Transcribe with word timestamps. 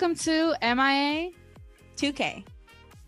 Welcome 0.00 0.16
to 0.20 0.54
MIA 0.62 1.30
2K. 1.98 2.46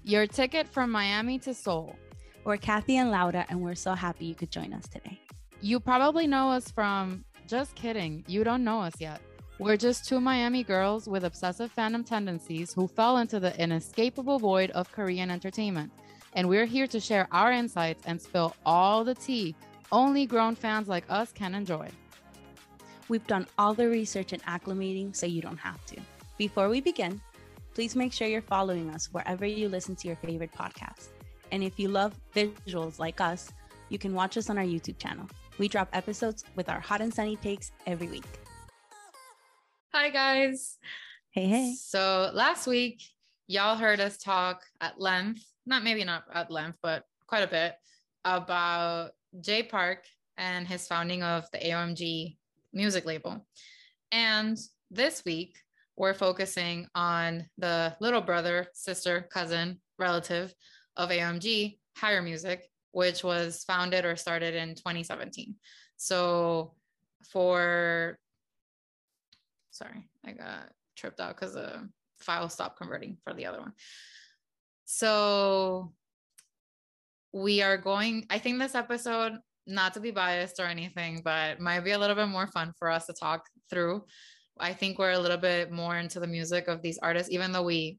Your 0.04 0.27
ticket 0.27 0.68
from 0.68 0.90
Miami 0.90 1.38
to 1.38 1.54
Seoul. 1.54 1.96
We're 2.45 2.58
Kathy 2.58 2.98
and 2.98 3.11
Laura, 3.11 3.46
and 3.48 3.62
we're 3.62 3.75
so 3.75 3.95
happy 3.95 4.26
you 4.26 4.34
could 4.34 4.50
join 4.50 4.75
us 4.75 4.86
today. 4.88 5.18
You 5.62 5.80
probably 5.80 6.26
know 6.26 6.50
us 6.50 6.70
from, 6.70 7.25
just 7.48 7.75
kidding, 7.76 8.26
you 8.29 8.44
don't 8.44 8.62
know 8.62 8.82
us 8.82 8.93
yet. 8.98 9.22
We're 9.58 9.79
just 9.79 10.07
two 10.07 10.20
Miami 10.20 10.62
girls 10.62 11.08
with 11.08 11.25
obsessive 11.25 11.75
fandom 11.75 12.04
tendencies 12.04 12.75
who 12.75 12.86
fell 12.86 13.17
into 13.17 13.40
the 13.40 13.59
inescapable 13.59 14.39
void 14.39 14.70
of 14.72 14.93
Korean 14.93 15.31
entertainment. 15.31 15.90
And 16.34 16.46
we're 16.46 16.67
here 16.67 16.86
to 16.89 17.00
share 17.00 17.26
our 17.32 17.53
insights 17.53 18.03
and 18.04 18.20
spill 18.20 18.54
all 18.67 19.03
the 19.03 19.14
tea 19.14 19.56
only 19.93 20.26
grown 20.26 20.54
fans 20.54 20.89
like 20.89 21.06
us 21.09 21.32
can 21.32 21.54
enjoy. 21.54 21.89
We've 23.09 23.26
done 23.26 23.46
all 23.56 23.72
the 23.72 23.89
research 23.89 24.34
and 24.34 24.43
acclimating 24.43 25.17
so 25.17 25.25
you 25.25 25.40
don't 25.40 25.56
have 25.56 25.82
to. 25.86 25.96
Before 26.43 26.69
we 26.69 26.81
begin, 26.81 27.21
please 27.73 27.95
make 27.95 28.13
sure 28.13 28.27
you're 28.27 28.43
following 28.43 28.91
us 28.91 29.13
wherever 29.13 29.46
you 29.46 29.69
listen 29.69 29.95
to 29.95 30.09
your 30.09 30.17
favorite 30.17 30.51
podcast. 30.51 31.11
And 31.53 31.63
if 31.63 31.79
you 31.79 31.87
love 31.87 32.19
visuals 32.34 32.98
like 32.98 33.20
us, 33.20 33.53
you 33.91 33.97
can 33.97 34.12
watch 34.12 34.37
us 34.37 34.51
on 34.51 34.59
our 34.59 34.65
YouTube 34.65 34.98
channel. 34.98 35.28
We 35.59 35.69
drop 35.69 35.89
episodes 35.92 36.42
with 36.56 36.69
our 36.69 36.81
hot 36.81 37.01
and 37.01 37.15
sunny 37.15 37.37
takes 37.37 37.70
every 37.87 38.09
week. 38.09 38.25
Hi, 39.95 40.11
guys. 40.11 40.78
Hey, 41.31 41.47
hey. 41.47 41.75
So 41.78 42.33
last 42.34 42.67
week, 42.67 43.01
y'all 43.47 43.77
heard 43.77 44.01
us 44.01 44.19
talk 44.19 44.62
at 44.81 45.01
length, 45.01 45.45
not 45.65 45.84
maybe 45.84 46.03
not 46.03 46.25
at 46.34 46.51
length, 46.51 46.79
but 46.83 47.05
quite 47.29 47.45
a 47.45 47.47
bit 47.47 47.77
about 48.25 49.12
Jay 49.41 49.62
Park 49.62 50.06
and 50.37 50.67
his 50.67 50.89
founding 50.89 51.23
of 51.23 51.49
the 51.53 51.59
AOMG 51.59 52.37
music 52.73 53.05
label. 53.05 53.47
And 54.11 54.59
this 54.91 55.25
week, 55.25 55.55
we're 55.97 56.15
focusing 56.15 56.87
on 56.95 57.47
the 57.59 57.97
little 58.01 58.21
brother, 58.21 58.67
sister, 58.73 59.29
cousin, 59.33 59.81
relative 59.99 60.55
of 60.97 61.11
AMG, 61.11 61.79
Higher 61.97 62.23
Music, 62.23 62.69
which 62.93 63.25
was 63.25 63.65
founded 63.65 64.05
or 64.05 64.17
started 64.17 64.55
in 64.55 64.75
2017. 64.75 65.55
So 65.97 66.75
for, 67.31 68.19
sorry, 69.71 70.09
I 70.27 70.33
got 70.33 70.71
tripped 70.97 71.21
out 71.21 71.37
because 71.37 71.55
the 71.55 71.89
file 72.21 72.49
stopped 72.49 72.79
converting 72.79 73.17
for 73.25 73.34
the 73.34 73.47
other 73.47 73.61
one. 73.61 73.73
So 74.84 75.93
we 77.33 77.62
are 77.62 77.79
going, 77.79 78.27
I 78.31 78.39
think 78.39 78.59
this 78.59 78.75
episode, 78.75 79.33
not 79.67 79.95
to 79.95 80.01
be 80.01 80.11
biased 80.11 80.59
or 80.59 80.65
anything, 80.65 81.23
but 81.25 81.61
might 81.61 81.81
be 81.81 81.93
a 81.93 81.99
little 81.99 82.17
bit 82.17 82.27
more 82.27 82.49
fun 82.49 82.73
for 82.79 82.91
us 82.91 83.06
to 83.06 83.12
talk 83.12 83.47
through. 83.71 84.05
I 84.58 84.72
think 84.75 84.98
we're 84.98 85.12
a 85.12 85.19
little 85.19 85.39
bit 85.39 85.70
more 85.70 85.97
into 85.97 86.20
the 86.20 86.27
music 86.27 86.69
of 86.69 86.83
these 86.83 86.98
artists, 87.03 87.33
even 87.33 87.53
though 87.53 87.62
we, 87.62 87.98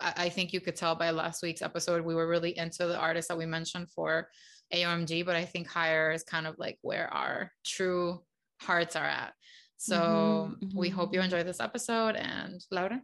I 0.00 0.28
think 0.28 0.52
you 0.52 0.60
could 0.60 0.76
tell 0.76 0.94
by 0.94 1.10
last 1.10 1.42
week's 1.42 1.62
episode, 1.62 2.04
we 2.04 2.14
were 2.14 2.28
really 2.28 2.56
into 2.58 2.86
the 2.86 2.98
artists 2.98 3.28
that 3.28 3.38
we 3.38 3.46
mentioned 3.46 3.90
for 3.90 4.28
AOMG, 4.72 5.24
but 5.24 5.36
I 5.36 5.44
think 5.44 5.68
higher 5.68 6.10
is 6.10 6.22
kind 6.24 6.46
of 6.46 6.56
like 6.58 6.78
where 6.82 7.12
our 7.12 7.52
true 7.64 8.22
hearts 8.60 8.96
are 8.96 9.06
at. 9.06 9.32
So 9.76 9.96
mm-hmm, 9.96 10.64
mm-hmm. 10.66 10.78
we 10.78 10.88
hope 10.88 11.14
you 11.14 11.20
enjoy 11.20 11.42
this 11.42 11.60
episode. 11.60 12.16
And 12.16 12.64
Laura? 12.70 13.02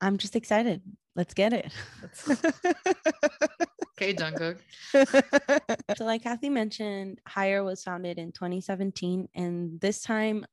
I'm 0.00 0.18
just 0.18 0.36
excited. 0.36 0.82
Let's 1.14 1.34
get 1.34 1.52
it. 1.52 1.72
okay, 3.96 4.12
Jungkook. 4.14 4.58
so, 5.96 6.04
like 6.04 6.22
Kathy 6.22 6.50
mentioned, 6.50 7.20
Higher 7.26 7.64
was 7.64 7.82
founded 7.82 8.18
in 8.18 8.32
2017, 8.32 9.28
and 9.34 9.80
this 9.80 10.02
time, 10.02 10.44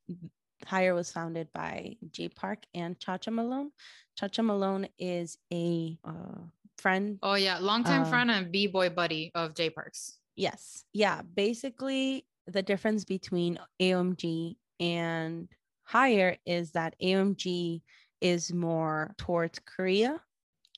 Higher 0.65 0.93
was 0.93 1.11
founded 1.11 1.47
by 1.53 1.97
Jay 2.11 2.29
Park 2.29 2.63
and 2.73 2.99
Cha 2.99 3.17
Cha 3.17 3.31
Malone. 3.31 3.71
Cha 4.15 4.27
Cha 4.27 4.41
Malone 4.41 4.87
is 4.97 5.37
a 5.51 5.97
uh, 6.03 6.41
friend. 6.77 7.19
Oh 7.23 7.35
yeah, 7.35 7.57
longtime 7.59 8.03
uh, 8.03 8.05
friend 8.05 8.31
and 8.31 8.51
b 8.51 8.67
boy 8.67 8.89
buddy 8.89 9.31
of 9.35 9.55
Jay 9.55 9.69
Park's. 9.69 10.19
Yes, 10.35 10.83
yeah. 10.93 11.21
Basically, 11.21 12.25
the 12.47 12.61
difference 12.61 13.03
between 13.05 13.59
AOMG 13.81 14.55
and 14.79 15.47
Higher 15.83 16.37
is 16.45 16.71
that 16.71 16.95
AOMG 17.01 17.81
is 18.21 18.53
more 18.53 19.13
towards 19.17 19.59
Korea. 19.59 20.21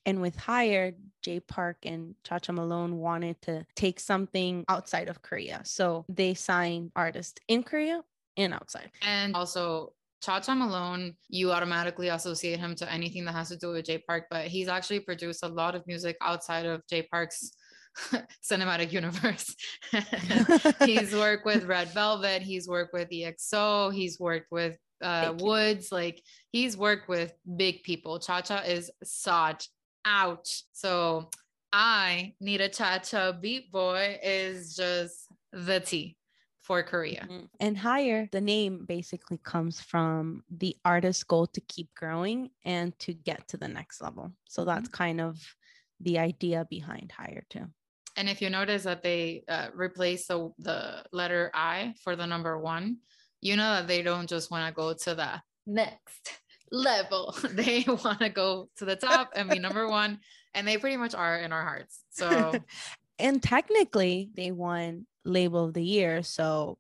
And 0.08 0.22
with 0.22 0.36
Higher, 0.36 0.94
Jay 1.24 1.40
Park 1.40 1.78
and 1.84 2.14
Cha 2.24 2.38
Cha 2.40 2.54
Malone 2.54 2.98
wanted 2.98 3.42
to 3.44 3.66
take 3.76 4.00
something 4.00 4.64
outside 4.68 5.10
of 5.10 5.22
Korea. 5.22 5.62
So 5.64 6.06
they 6.08 6.34
signed 6.36 6.92
artists 6.96 7.40
in 7.48 7.64
Korea 7.64 8.04
and 8.38 8.54
outside. 8.54 8.92
And 9.02 9.36
also, 9.36 9.94
Cha 10.22 10.40
Cha 10.40 10.56
Malone, 10.56 11.16
you 11.30 11.52
automatically 11.52 12.10
associate 12.10 12.60
him 12.60 12.76
to 12.76 12.92
anything 12.92 13.26
that 13.26 13.34
has 13.34 13.50
to 13.50 13.58
do 13.58 13.72
with 13.72 13.86
Jay 13.86 14.00
Park, 14.00 14.26
but 14.30 14.48
he's 14.48 14.68
actually 14.68 15.00
produced 15.02 15.44
a 15.44 15.48
lot 15.48 15.76
of 15.76 15.86
music 15.88 16.18
outside 16.22 16.66
of 16.66 16.82
Jay 16.88 17.04
Park's 17.04 17.52
cinematic 18.44 18.92
universe. 18.92 19.56
he's 20.86 21.14
worked 21.16 21.46
with 21.46 21.66
Red 21.66 21.90
Velvet, 21.90 22.42
he's 22.42 22.68
worked 22.68 22.94
with 22.94 23.10
EXO, 23.10 23.94
he's 23.94 24.20
worked 24.20 24.52
with 24.52 24.78
uh, 25.02 25.34
Woods. 25.38 25.92
Like 25.92 26.22
he's 26.52 26.78
worked 26.78 27.08
with 27.08 27.34
big 27.56 27.84
people. 27.84 28.20
Cha 28.20 28.42
Cha 28.42 28.60
is 28.60 28.90
sought 29.04 29.68
out. 30.06 30.48
So 30.72 31.30
I 31.72 32.34
need 32.40 32.62
a 32.62 32.70
Cha 32.70 33.00
Cha 33.00 33.32
Beat 33.32 33.72
Boy 33.72 34.20
is 34.24 34.76
just 34.76 35.28
the 35.52 35.80
T 35.80 36.18
for 36.66 36.82
Korea. 36.82 37.28
Mm-hmm. 37.30 37.46
And 37.60 37.78
higher, 37.78 38.28
the 38.32 38.42
name 38.42 38.86
basically 38.88 39.38
comes 39.38 39.80
from 39.80 40.44
the 40.50 40.76
artist's 40.84 41.24
goal 41.24 41.46
to 41.48 41.62
keep 41.62 41.94
growing 41.96 42.50
and 42.64 42.98
to 43.00 43.14
get 43.14 43.48
to 43.50 43.58
the 43.58 43.68
next 43.68 44.02
level. 44.02 44.32
So 44.50 44.66
that's 44.66 44.90
mm-hmm. 44.90 45.04
kind 45.04 45.22
of 45.22 45.40
the 46.02 46.18
idea 46.18 46.66
behind 46.68 47.12
higher 47.12 47.44
too. 47.50 47.68
And 48.18 48.28
if 48.28 48.42
you 48.42 48.50
notice 48.50 48.84
that 48.84 49.04
they 49.04 49.44
uh, 49.48 49.68
replace 49.76 50.26
the, 50.28 50.52
the 50.58 51.04
letter 51.12 51.52
I 51.54 51.94
for 52.04 52.16
the 52.16 52.26
number 52.26 52.58
one, 52.58 52.98
you 53.42 53.56
know 53.56 53.76
that 53.76 53.88
they 53.88 54.02
don't 54.02 54.28
just 54.28 54.50
want 54.50 54.68
to 54.68 54.74
go 54.74 54.94
to 54.94 55.16
the 55.16 55.42
next 55.68 56.32
level. 56.72 57.36
they 57.52 57.86
want 58.04 58.20
to 58.20 58.30
go 58.30 58.70
to 58.78 58.86
the 58.86 58.96
top 58.96 59.34
and 59.36 59.50
be 59.50 59.60
number 59.60 59.88
one. 59.88 60.20
And 60.56 60.68
they 60.68 60.78
pretty 60.78 60.98
much 60.98 61.14
are 61.14 61.38
in 61.40 61.52
our 61.52 61.64
hearts. 61.64 62.00
So, 62.12 62.54
and 63.20 63.44
technically, 63.44 64.30
they 64.34 64.52
won 64.52 65.06
label 65.26 65.66
of 65.66 65.74
the 65.74 65.84
year. 65.84 66.24
So 66.24 66.78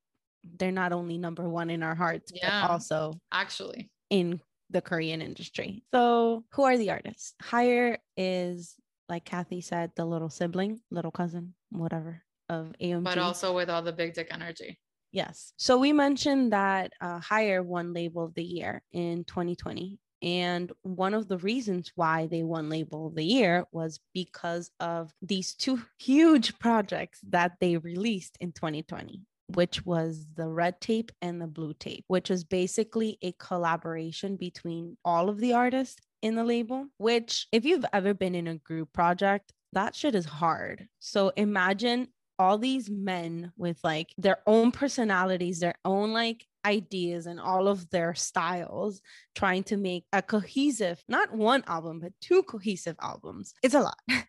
they're 0.57 0.71
not 0.71 0.93
only 0.93 1.17
number 1.17 1.47
one 1.49 1.69
in 1.69 1.83
our 1.83 1.95
hearts, 1.95 2.31
yeah, 2.33 2.61
but 2.61 2.71
also 2.71 3.19
actually 3.31 3.89
in 4.09 4.39
the 4.69 4.81
Korean 4.81 5.21
industry. 5.21 5.83
So, 5.93 6.43
who 6.51 6.63
are 6.63 6.77
the 6.77 6.91
artists? 6.91 7.33
Higher 7.41 7.97
is, 8.17 8.75
like 9.09 9.25
Kathy 9.25 9.61
said, 9.61 9.91
the 9.95 10.05
little 10.05 10.29
sibling, 10.29 10.81
little 10.91 11.11
cousin, 11.11 11.53
whatever 11.69 12.21
of 12.49 12.73
AOMG. 12.81 13.03
But 13.03 13.17
also 13.17 13.55
with 13.55 13.69
all 13.69 13.81
the 13.81 13.93
big 13.93 14.13
dick 14.13 14.27
energy. 14.31 14.79
Yes. 15.11 15.53
So 15.57 15.77
we 15.77 15.93
mentioned 15.93 16.51
that 16.51 16.91
uh, 16.99 17.19
Higher 17.19 17.63
won 17.63 17.93
Label 17.93 18.25
of 18.25 18.33
the 18.33 18.43
Year 18.43 18.83
in 18.91 19.23
2020. 19.23 19.97
And 20.21 20.71
one 20.81 21.13
of 21.13 21.27
the 21.27 21.37
reasons 21.37 21.91
why 21.95 22.27
they 22.27 22.43
won 22.43 22.69
Label 22.69 23.07
of 23.07 23.15
the 23.15 23.23
Year 23.23 23.65
was 23.71 23.99
because 24.13 24.71
of 24.79 25.11
these 25.21 25.53
two 25.53 25.81
huge 25.99 26.57
projects 26.59 27.19
that 27.29 27.53
they 27.59 27.77
released 27.77 28.37
in 28.39 28.51
2020 28.51 29.21
which 29.53 29.85
was 29.85 30.25
the 30.35 30.47
red 30.47 30.81
tape 30.81 31.11
and 31.21 31.39
the 31.39 31.47
blue 31.47 31.73
tape, 31.75 32.03
which 32.07 32.29
was 32.29 32.43
basically 32.43 33.17
a 33.21 33.31
collaboration 33.33 34.35
between 34.35 34.97
all 35.05 35.29
of 35.29 35.39
the 35.39 35.53
artists 35.53 36.01
in 36.21 36.35
the 36.35 36.43
label. 36.43 36.87
Which, 36.97 37.47
if 37.51 37.65
you've 37.65 37.85
ever 37.93 38.13
been 38.13 38.35
in 38.35 38.47
a 38.47 38.57
group 38.57 38.91
project, 38.93 39.53
that 39.73 39.95
shit 39.95 40.15
is 40.15 40.25
hard. 40.25 40.87
So 40.99 41.31
imagine 41.35 42.07
all 42.37 42.57
these 42.57 42.89
men 42.89 43.51
with 43.57 43.79
like 43.83 44.13
their 44.17 44.37
own 44.45 44.71
personalities, 44.71 45.59
their 45.59 45.75
own 45.85 46.11
like 46.11 46.45
ideas 46.65 47.27
and 47.27 47.39
all 47.39 47.67
of 47.67 47.89
their 47.89 48.13
styles 48.15 49.01
trying 49.35 49.63
to 49.63 49.77
make 49.77 50.05
a 50.11 50.21
cohesive, 50.21 51.01
not 51.07 51.33
one 51.33 51.63
album, 51.67 51.99
but 51.99 52.13
two 52.21 52.43
cohesive 52.43 52.95
albums. 53.01 53.53
It's 53.63 53.75
a 53.75 53.81
lot. 53.81 53.99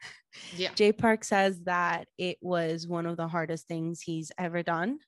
Yeah. 0.55 0.75
Jay 0.75 0.93
Park 0.93 1.25
says 1.25 1.63
that 1.63 2.09
it 2.19 2.37
was 2.43 2.87
one 2.87 3.07
of 3.07 3.17
the 3.17 3.27
hardest 3.27 3.67
things 3.69 4.03
he's 4.03 4.31
ever 4.37 4.63
done, 4.63 4.99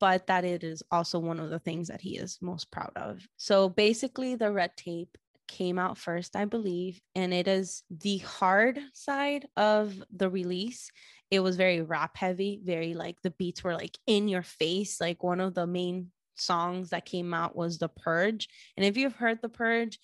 but 0.00 0.26
that 0.26 0.44
it 0.44 0.64
is 0.64 0.82
also 0.90 1.20
one 1.20 1.38
of 1.38 1.50
the 1.50 1.60
things 1.60 1.86
that 1.86 2.00
he 2.00 2.16
is 2.16 2.38
most 2.42 2.72
proud 2.72 2.90
of. 2.96 3.24
So 3.36 3.68
basically, 3.68 4.34
the 4.34 4.50
red 4.50 4.72
tape 4.76 5.16
came 5.46 5.78
out 5.78 5.98
first, 5.98 6.34
I 6.34 6.46
believe, 6.46 7.00
and 7.14 7.32
it 7.32 7.46
is 7.46 7.84
the 7.90 8.18
hard 8.18 8.80
side 8.92 9.46
of 9.56 9.94
the 10.10 10.28
release 10.28 10.90
it 11.30 11.40
was 11.40 11.56
very 11.56 11.82
rap 11.82 12.16
heavy, 12.16 12.60
very 12.62 12.94
like 12.94 13.20
the 13.22 13.30
beats 13.30 13.64
were 13.64 13.74
like 13.74 13.98
in 14.06 14.28
your 14.28 14.42
face. 14.42 15.00
Like 15.00 15.22
one 15.22 15.40
of 15.40 15.54
the 15.54 15.66
main 15.66 16.12
songs 16.36 16.90
that 16.90 17.04
came 17.04 17.34
out 17.34 17.56
was 17.56 17.78
The 17.78 17.88
Purge. 17.88 18.48
And 18.76 18.84
if 18.84 18.96
you've 18.96 19.16
heard 19.16 19.40
The 19.42 19.48
Purge, 19.48 19.98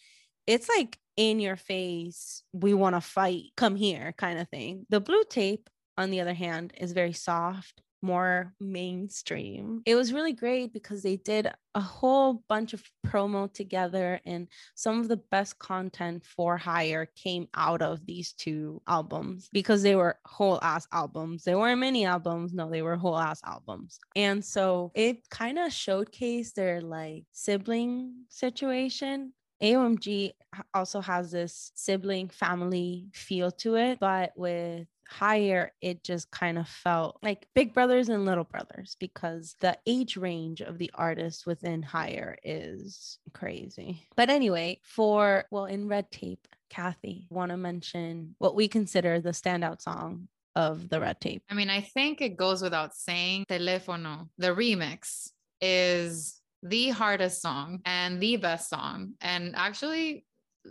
it's 0.46 0.68
like 0.68 0.98
in 1.16 1.40
your 1.40 1.56
face, 1.56 2.42
we 2.52 2.74
want 2.74 2.96
to 2.96 3.00
fight, 3.00 3.44
come 3.56 3.76
here 3.76 4.14
kind 4.16 4.38
of 4.38 4.48
thing. 4.48 4.86
The 4.88 5.00
blue 5.00 5.22
tape, 5.28 5.68
on 5.96 6.10
the 6.10 6.20
other 6.20 6.34
hand, 6.34 6.72
is 6.78 6.92
very 6.92 7.12
soft 7.12 7.82
more 8.02 8.52
mainstream. 8.60 9.82
It 9.86 9.94
was 9.94 10.12
really 10.12 10.32
great 10.32 10.72
because 10.72 11.02
they 11.02 11.16
did 11.16 11.48
a 11.74 11.80
whole 11.80 12.44
bunch 12.48 12.74
of 12.74 12.82
promo 13.06 13.52
together, 13.52 14.20
and 14.26 14.48
some 14.74 15.00
of 15.00 15.08
the 15.08 15.16
best 15.16 15.58
content 15.58 16.24
for 16.24 16.56
hire 16.56 17.06
came 17.16 17.48
out 17.54 17.80
of 17.80 18.04
these 18.04 18.32
two 18.32 18.82
albums 18.86 19.48
because 19.52 19.82
they 19.82 19.94
were 19.94 20.18
whole 20.26 20.58
ass 20.62 20.86
albums. 20.92 21.44
They 21.44 21.54
weren't 21.54 21.80
mini 21.80 22.04
albums, 22.04 22.52
no, 22.52 22.68
they 22.68 22.82
were 22.82 22.96
whole 22.96 23.18
ass 23.18 23.40
albums. 23.44 23.98
And 24.16 24.44
so 24.44 24.92
it 24.94 25.28
kind 25.30 25.58
of 25.58 25.70
showcased 25.70 26.54
their 26.54 26.80
like 26.80 27.24
sibling 27.32 28.24
situation 28.28 29.32
AOMG 29.62 30.32
also 30.74 31.00
has 31.00 31.30
this 31.30 31.70
sibling 31.76 32.28
family 32.28 33.06
feel 33.14 33.50
to 33.52 33.76
it, 33.76 34.00
but 34.00 34.32
with 34.34 34.88
hire, 35.08 35.72
it 35.80 36.04
just 36.04 36.30
kind 36.30 36.58
of 36.58 36.68
felt 36.68 37.18
like 37.22 37.46
big 37.54 37.74
brothers 37.74 38.08
and 38.08 38.24
little 38.24 38.44
brothers 38.44 38.96
because 38.98 39.56
the 39.60 39.76
age 39.86 40.16
range 40.16 40.60
of 40.60 40.78
the 40.78 40.90
artists 40.94 41.46
within 41.46 41.82
higher 41.82 42.36
is 42.42 43.18
crazy. 43.32 44.06
But 44.16 44.30
anyway, 44.30 44.80
for 44.82 45.44
well, 45.50 45.66
in 45.66 45.88
Red 45.88 46.10
Tape, 46.10 46.46
Kathy, 46.70 47.26
want 47.30 47.50
to 47.50 47.56
mention 47.56 48.34
what 48.38 48.54
we 48.54 48.68
consider 48.68 49.20
the 49.20 49.30
standout 49.30 49.82
song 49.82 50.28
of 50.54 50.88
the 50.88 51.00
Red 51.00 51.20
Tape. 51.20 51.42
I 51.50 51.54
mean, 51.54 51.70
I 51.70 51.80
think 51.80 52.20
it 52.20 52.36
goes 52.36 52.62
without 52.62 52.94
saying, 52.94 53.46
Telefono, 53.48 54.28
the 54.38 54.48
remix 54.48 55.30
is 55.60 56.40
the 56.62 56.90
hardest 56.90 57.42
song 57.42 57.80
and 57.84 58.20
the 58.20 58.36
best 58.36 58.68
song. 58.68 59.14
And 59.20 59.54
actually, 59.56 60.24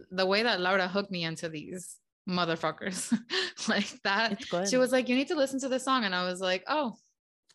the 0.09 0.25
way 0.25 0.43
that 0.43 0.61
Laura 0.61 0.87
hooked 0.87 1.11
me 1.11 1.23
into 1.23 1.49
these 1.49 1.97
motherfuckers 2.31 3.15
like 3.67 3.91
that, 4.03 4.41
she 4.69 4.77
was 4.77 4.91
like, 4.91 5.09
You 5.09 5.15
need 5.15 5.27
to 5.29 5.35
listen 5.35 5.59
to 5.61 5.69
this 5.69 5.83
song. 5.83 6.05
And 6.05 6.15
I 6.15 6.23
was 6.23 6.41
like, 6.41 6.63
Oh, 6.67 6.95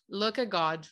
look 0.09 0.39
at 0.39 0.49
God. 0.49 0.87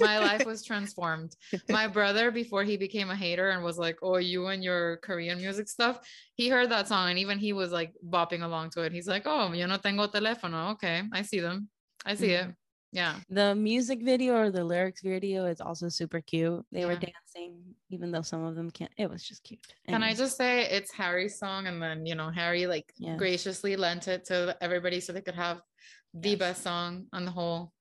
my 0.00 0.18
life 0.30 0.44
was 0.44 0.64
transformed. 0.64 1.32
My 1.68 1.86
brother, 1.86 2.30
before 2.30 2.64
he 2.64 2.76
became 2.76 3.10
a 3.10 3.16
hater 3.16 3.50
and 3.50 3.62
was 3.62 3.78
like, 3.78 3.98
Oh, 4.02 4.16
you 4.16 4.46
and 4.46 4.62
your 4.62 4.98
Korean 4.98 5.38
music 5.38 5.68
stuff, 5.68 6.00
he 6.34 6.48
heard 6.48 6.70
that 6.70 6.88
song 6.88 7.10
and 7.10 7.18
even 7.18 7.38
he 7.38 7.52
was 7.52 7.72
like 7.72 7.92
bopping 8.08 8.42
along 8.42 8.70
to 8.70 8.82
it. 8.82 8.92
He's 8.92 9.08
like, 9.08 9.22
Oh, 9.26 9.52
yo 9.52 9.66
no 9.66 9.76
tengo 9.76 10.06
teléfono. 10.06 10.72
Okay, 10.72 11.02
I 11.12 11.22
see 11.22 11.40
them. 11.40 11.68
I 12.04 12.14
see 12.14 12.28
mm-hmm. 12.28 12.50
it. 12.50 12.56
Yeah. 12.92 13.16
The 13.28 13.54
music 13.54 14.02
video 14.02 14.36
or 14.36 14.50
the 14.50 14.64
lyrics 14.64 15.02
video 15.02 15.46
is 15.46 15.60
also 15.60 15.88
super 15.88 16.20
cute. 16.20 16.64
They 16.72 16.80
yeah. 16.80 16.86
were 16.86 16.96
dancing, 16.96 17.60
even 17.90 18.10
though 18.10 18.22
some 18.22 18.44
of 18.44 18.54
them 18.54 18.70
can't. 18.70 18.92
It 18.96 19.10
was 19.10 19.22
just 19.22 19.42
cute. 19.42 19.60
Can 19.88 20.02
I 20.02 20.14
just 20.14 20.36
say 20.36 20.62
it's 20.62 20.92
Harry's 20.92 21.38
song? 21.38 21.66
And 21.66 21.82
then, 21.82 22.06
you 22.06 22.14
know, 22.14 22.30
Harry 22.30 22.66
like 22.66 22.92
yes. 22.96 23.18
graciously 23.18 23.76
lent 23.76 24.08
it 24.08 24.24
to 24.26 24.56
everybody 24.60 25.00
so 25.00 25.12
they 25.12 25.20
could 25.20 25.34
have 25.34 25.60
the 26.14 26.30
yes. 26.30 26.38
best 26.38 26.62
song 26.62 27.06
on 27.12 27.24
the 27.24 27.30
whole 27.30 27.72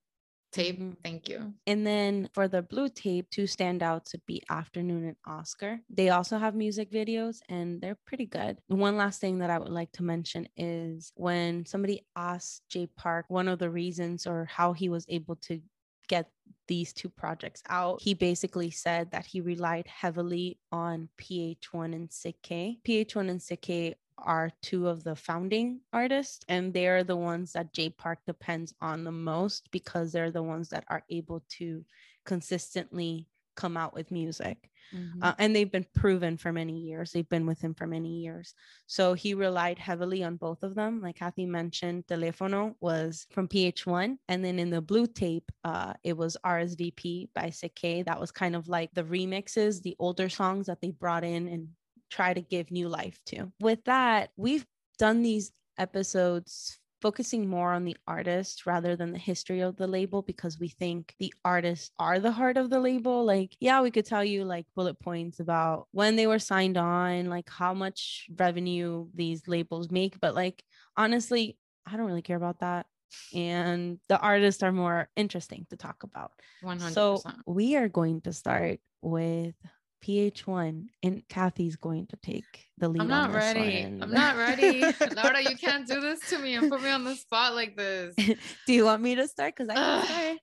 tape. 0.56 0.80
Mm-hmm. 0.80 0.92
Thank 1.04 1.30
you. 1.30 1.54
And 1.68 1.86
then 1.86 2.30
for 2.34 2.48
the 2.48 2.62
blue 2.62 2.90
tape, 2.90 3.30
two 3.30 3.44
standouts 3.44 4.14
would 4.14 4.26
be 4.26 4.42
Afternoon 4.50 5.06
and 5.06 5.16
Oscar. 5.28 5.80
They 5.90 6.10
also 6.10 6.38
have 6.38 6.56
music 6.56 6.92
videos 6.92 7.40
and 7.50 7.82
they're 7.82 7.98
pretty 8.06 8.26
good. 8.26 8.58
One 8.68 8.98
last 8.98 9.22
thing 9.22 9.40
that 9.40 9.50
I 9.50 9.60
would 9.60 9.70
like 9.70 9.92
to 9.94 10.04
mention 10.04 10.48
is 10.58 11.12
when 11.16 11.66
somebody 11.66 12.06
asked 12.16 12.64
Jay 12.70 12.88
Park 12.98 13.26
one 13.28 13.48
of 13.48 13.60
the 13.60 13.70
reasons 13.70 14.26
or 14.26 14.46
how 14.46 14.74
he 14.74 14.90
was 14.90 15.06
able 15.10 15.36
to 15.48 15.62
get 16.08 16.30
these 16.68 16.94
two 16.94 17.10
projects 17.10 17.62
out. 17.70 18.02
He 18.02 18.14
basically 18.14 18.72
said 18.72 19.12
that 19.12 19.26
he 19.26 19.42
relied 19.42 19.88
heavily 19.88 20.60
on 20.72 21.10
PH1 21.20 21.94
and 21.94 22.12
Sik-K. 22.12 22.80
PH1 22.88 23.30
and 23.30 23.42
Sik-K 23.42 23.96
are 24.18 24.52
two 24.62 24.88
of 24.88 25.04
the 25.04 25.16
founding 25.16 25.82
artists, 25.94 26.46
and 26.48 26.74
they're 26.74 27.04
the 27.04 27.16
ones 27.16 27.54
that 27.54 27.74
Jay 27.74 27.90
Park 27.90 28.20
depends 28.26 28.74
on 28.82 29.04
the 29.04 29.12
most 29.12 29.70
because 29.72 30.12
they're 30.12 30.32
the 30.32 30.44
ones 30.44 30.70
that 30.70 30.86
are 30.88 31.04
able 31.10 31.44
to 31.58 31.84
consistently 32.26 33.28
come 33.56 33.78
out 33.78 33.94
with 33.94 34.12
music. 34.12 34.70
Mm-hmm. 34.94 35.24
Uh, 35.24 35.34
and 35.40 35.56
they've 35.56 35.72
been 35.72 35.86
proven 35.96 36.38
for 36.38 36.52
many 36.52 36.78
years. 36.78 37.12
They've 37.12 37.28
been 37.28 37.46
with 37.46 37.60
him 37.60 37.74
for 37.74 37.88
many 37.88 38.20
years. 38.20 38.54
So 38.86 39.14
he 39.14 39.34
relied 39.34 39.80
heavily 39.80 40.24
on 40.24 40.36
both 40.36 40.64
of 40.64 40.76
them. 40.76 41.02
Like 41.02 41.18
Kathy 41.18 41.46
mentioned, 41.46 42.06
Telefono 42.08 42.76
was 42.80 43.26
from 43.32 43.48
PH1. 43.48 44.18
And 44.28 44.46
then 44.46 44.60
in 44.60 44.70
the 44.70 44.82
blue 44.82 45.08
tape, 45.08 45.52
uh, 45.64 45.94
it 46.04 46.16
was 46.16 46.38
RSVP 46.46 47.30
by 47.34 47.50
Sick 47.50 47.80
That 48.06 48.20
was 48.20 48.32
kind 48.32 48.56
of 48.56 48.68
like 48.68 48.92
the 48.94 49.04
remixes, 49.04 49.82
the 49.82 49.96
older 50.00 50.30
songs 50.30 50.68
that 50.68 50.82
they 50.82 50.92
brought 50.92 51.24
in 51.24 51.48
and 51.48 51.70
try 52.16 52.34
to 52.34 52.42
give 52.42 52.72
new 52.72 52.88
life 52.88 53.20
to. 53.28 53.52
With 53.60 53.84
that, 53.86 54.30
we've 54.38 54.66
done 54.98 55.22
these 55.22 55.52
episodes 55.78 56.80
focusing 57.02 57.48
more 57.48 57.74
on 57.74 57.84
the 57.84 57.98
artist 58.08 58.66
rather 58.66 58.96
than 58.96 59.12
the 59.12 59.20
history 59.20 59.60
of 59.60 59.76
the 59.76 59.86
label 59.86 60.22
because 60.22 60.58
we 60.58 60.70
think 60.70 61.14
the 61.20 61.34
artists 61.44 61.92
are 62.00 62.20
the 62.20 62.32
heart 62.32 62.58
of 62.58 62.70
the 62.70 62.80
label. 62.80 63.26
Like, 63.26 63.56
yeah, 63.60 63.82
we 63.82 63.92
could 63.92 64.06
tell 64.06 64.24
you 64.24 64.46
like 64.46 64.66
bullet 64.76 65.00
points 65.00 65.40
about 65.40 65.88
when 65.92 66.16
they 66.16 66.26
were 66.26 66.40
signed 66.40 66.78
on, 66.78 67.26
like 67.26 67.50
how 67.50 67.74
much 67.74 68.28
revenue 68.40 69.08
these 69.14 69.44
labels 69.46 69.92
make, 69.92 70.20
but 70.20 70.34
like 70.34 70.64
honestly, 70.96 71.58
I 71.86 71.98
don't 71.98 72.08
really 72.08 72.22
care 72.22 72.38
about 72.38 72.62
that. 72.62 72.86
And 73.34 74.00
the 74.08 74.20
artists 74.20 74.64
are 74.64 74.72
more 74.72 75.10
interesting 75.16 75.68
to 75.70 75.78
talk 75.78 76.04
about. 76.04 76.32
100%. 76.64 76.92
So 76.94 77.22
we 77.46 77.76
are 77.76 77.90
going 77.90 78.22
to 78.22 78.34
start 78.34 78.80
with 79.02 79.56
PH1 80.06 80.86
and 81.02 81.28
Kathy's 81.30 81.76
going 81.76 82.06
to 82.08 82.18
take 82.18 82.68
the 82.78 82.90
lead. 82.90 83.02
I'm 83.02 83.08
not 83.08 83.34
ready. 83.34 83.84
One. 83.84 84.04
I'm 84.04 84.12
not 84.12 84.38
ready. 84.38 84.82
Laura, 85.16 85.42
you 85.42 85.58
can't 85.58 85.88
do 85.88 86.00
this 86.00 86.20
to 86.30 86.38
me 86.38 86.54
and 86.56 86.70
put 86.70 86.84
me 86.84 86.90
on 86.92 87.04
the 87.04 87.16
spot 87.16 87.56
like 87.56 87.76
this. 87.76 88.14
do 88.68 88.74
you 88.74 88.86
want 88.86 89.02
me 89.02 89.16
to 89.16 89.28
start? 89.28 89.56
Because 89.56 89.70
I 89.70 89.74
can 89.74 90.06
start. 90.06 90.38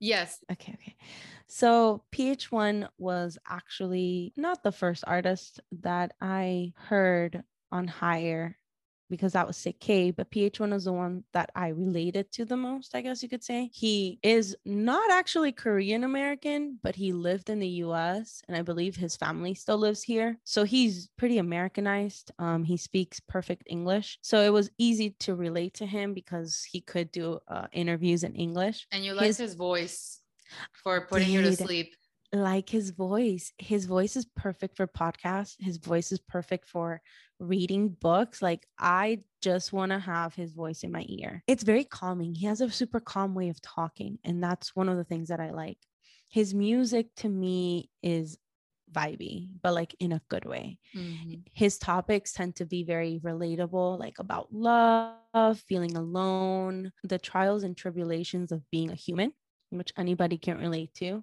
Yes. 0.00 0.38
Okay. 0.50 0.72
Okay. 0.74 0.96
So 1.46 2.02
PH1 2.12 2.88
was 2.98 3.38
actually 3.48 4.32
not 4.36 4.64
the 4.64 4.72
first 4.72 5.04
artist 5.06 5.60
that 5.82 6.14
I 6.20 6.72
heard 6.76 7.44
on 7.70 7.86
Hire 7.86 8.56
because 9.08 9.32
that 9.32 9.46
was 9.46 9.56
Sik-K, 9.56 10.10
but 10.12 10.30
PH1 10.30 10.74
is 10.74 10.84
the 10.84 10.92
one 10.92 11.24
that 11.32 11.50
I 11.54 11.68
related 11.68 12.32
to 12.32 12.44
the 12.44 12.56
most, 12.56 12.94
I 12.94 13.00
guess 13.00 13.22
you 13.22 13.28
could 13.28 13.44
say. 13.44 13.70
He 13.72 14.18
is 14.22 14.56
not 14.64 15.10
actually 15.10 15.52
Korean 15.52 16.04
American, 16.04 16.78
but 16.82 16.96
he 16.96 17.12
lived 17.12 17.50
in 17.50 17.58
the 17.58 17.68
US 17.68 18.42
and 18.48 18.56
I 18.56 18.62
believe 18.62 18.96
his 18.96 19.16
family 19.16 19.54
still 19.54 19.78
lives 19.78 20.02
here. 20.02 20.38
So 20.44 20.64
he's 20.64 21.08
pretty 21.16 21.38
Americanized. 21.38 22.30
Um, 22.38 22.64
he 22.64 22.76
speaks 22.76 23.20
perfect 23.20 23.64
English. 23.66 24.18
So 24.22 24.40
it 24.40 24.52
was 24.52 24.70
easy 24.78 25.10
to 25.20 25.34
relate 25.34 25.74
to 25.74 25.86
him 25.86 26.14
because 26.14 26.66
he 26.70 26.80
could 26.80 27.10
do 27.12 27.38
uh, 27.48 27.66
interviews 27.72 28.24
in 28.24 28.34
English. 28.34 28.86
And 28.92 29.04
you 29.04 29.14
like 29.14 29.26
his, 29.26 29.38
his 29.38 29.54
voice 29.54 30.20
for 30.72 31.06
putting 31.06 31.30
you 31.30 31.42
to 31.42 31.56
sleep 31.56 31.94
like 32.42 32.68
his 32.68 32.90
voice. 32.90 33.52
His 33.58 33.84
voice 33.84 34.16
is 34.16 34.26
perfect 34.36 34.76
for 34.76 34.86
podcasts. 34.86 35.56
His 35.58 35.76
voice 35.76 36.12
is 36.12 36.18
perfect 36.18 36.68
for 36.68 37.00
reading 37.38 37.88
books. 37.88 38.42
Like 38.42 38.66
I 38.78 39.20
just 39.42 39.72
want 39.72 39.92
to 39.92 39.98
have 39.98 40.34
his 40.34 40.52
voice 40.52 40.82
in 40.82 40.92
my 40.92 41.04
ear. 41.08 41.42
It's 41.46 41.62
very 41.62 41.84
calming. 41.84 42.34
He 42.34 42.46
has 42.46 42.60
a 42.60 42.70
super 42.70 43.00
calm 43.00 43.34
way 43.34 43.48
of 43.48 43.60
talking, 43.62 44.18
and 44.24 44.42
that's 44.42 44.74
one 44.74 44.88
of 44.88 44.96
the 44.96 45.04
things 45.04 45.28
that 45.28 45.40
I 45.40 45.50
like. 45.50 45.78
His 46.28 46.54
music 46.54 47.14
to 47.16 47.28
me 47.28 47.90
is 48.02 48.38
vibey, 48.92 49.48
but 49.62 49.74
like 49.74 49.94
in 50.00 50.12
a 50.12 50.22
good 50.28 50.44
way. 50.44 50.78
Mm-hmm. 50.96 51.40
His 51.52 51.78
topics 51.78 52.32
tend 52.32 52.56
to 52.56 52.66
be 52.66 52.84
very 52.84 53.20
relatable, 53.22 53.98
like 53.98 54.18
about 54.18 54.52
love, 54.52 55.58
feeling 55.66 55.96
alone, 55.96 56.92
the 57.02 57.18
trials 57.18 57.64
and 57.64 57.76
tribulations 57.76 58.52
of 58.52 58.62
being 58.70 58.90
a 58.90 58.94
human, 58.94 59.32
which 59.78 59.92
anybody 59.96 60.38
can 60.38 60.58
relate 60.58 60.94
to. 60.94 61.22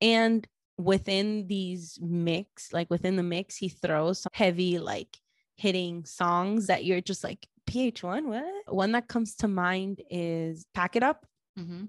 And 0.00 0.46
within 0.76 1.46
these 1.46 1.98
mix 2.02 2.72
like 2.72 2.90
within 2.90 3.14
the 3.14 3.22
mix 3.22 3.56
he 3.56 3.68
throws 3.68 4.26
heavy 4.32 4.80
like 4.80 5.16
hitting 5.56 6.04
songs 6.04 6.66
that 6.66 6.84
you're 6.84 7.00
just 7.00 7.22
like 7.22 7.46
ph1 7.70 8.24
what? 8.26 8.74
One 8.74 8.92
that 8.92 9.06
comes 9.06 9.36
to 9.36 9.48
mind 9.48 10.02
is 10.10 10.66
pack 10.74 10.96
it 10.96 11.02
up. 11.04 11.26
Mm-hmm. 11.56 11.84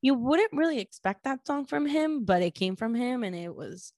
you 0.00 0.14
wouldn't 0.14 0.52
really 0.52 0.78
expect 0.78 1.24
that 1.24 1.44
song 1.44 1.64
from 1.64 1.86
him 1.86 2.24
but 2.24 2.42
it 2.42 2.54
came 2.54 2.76
from 2.76 2.94
him 2.94 3.24
and 3.24 3.34
it 3.34 3.52
was 3.52 3.92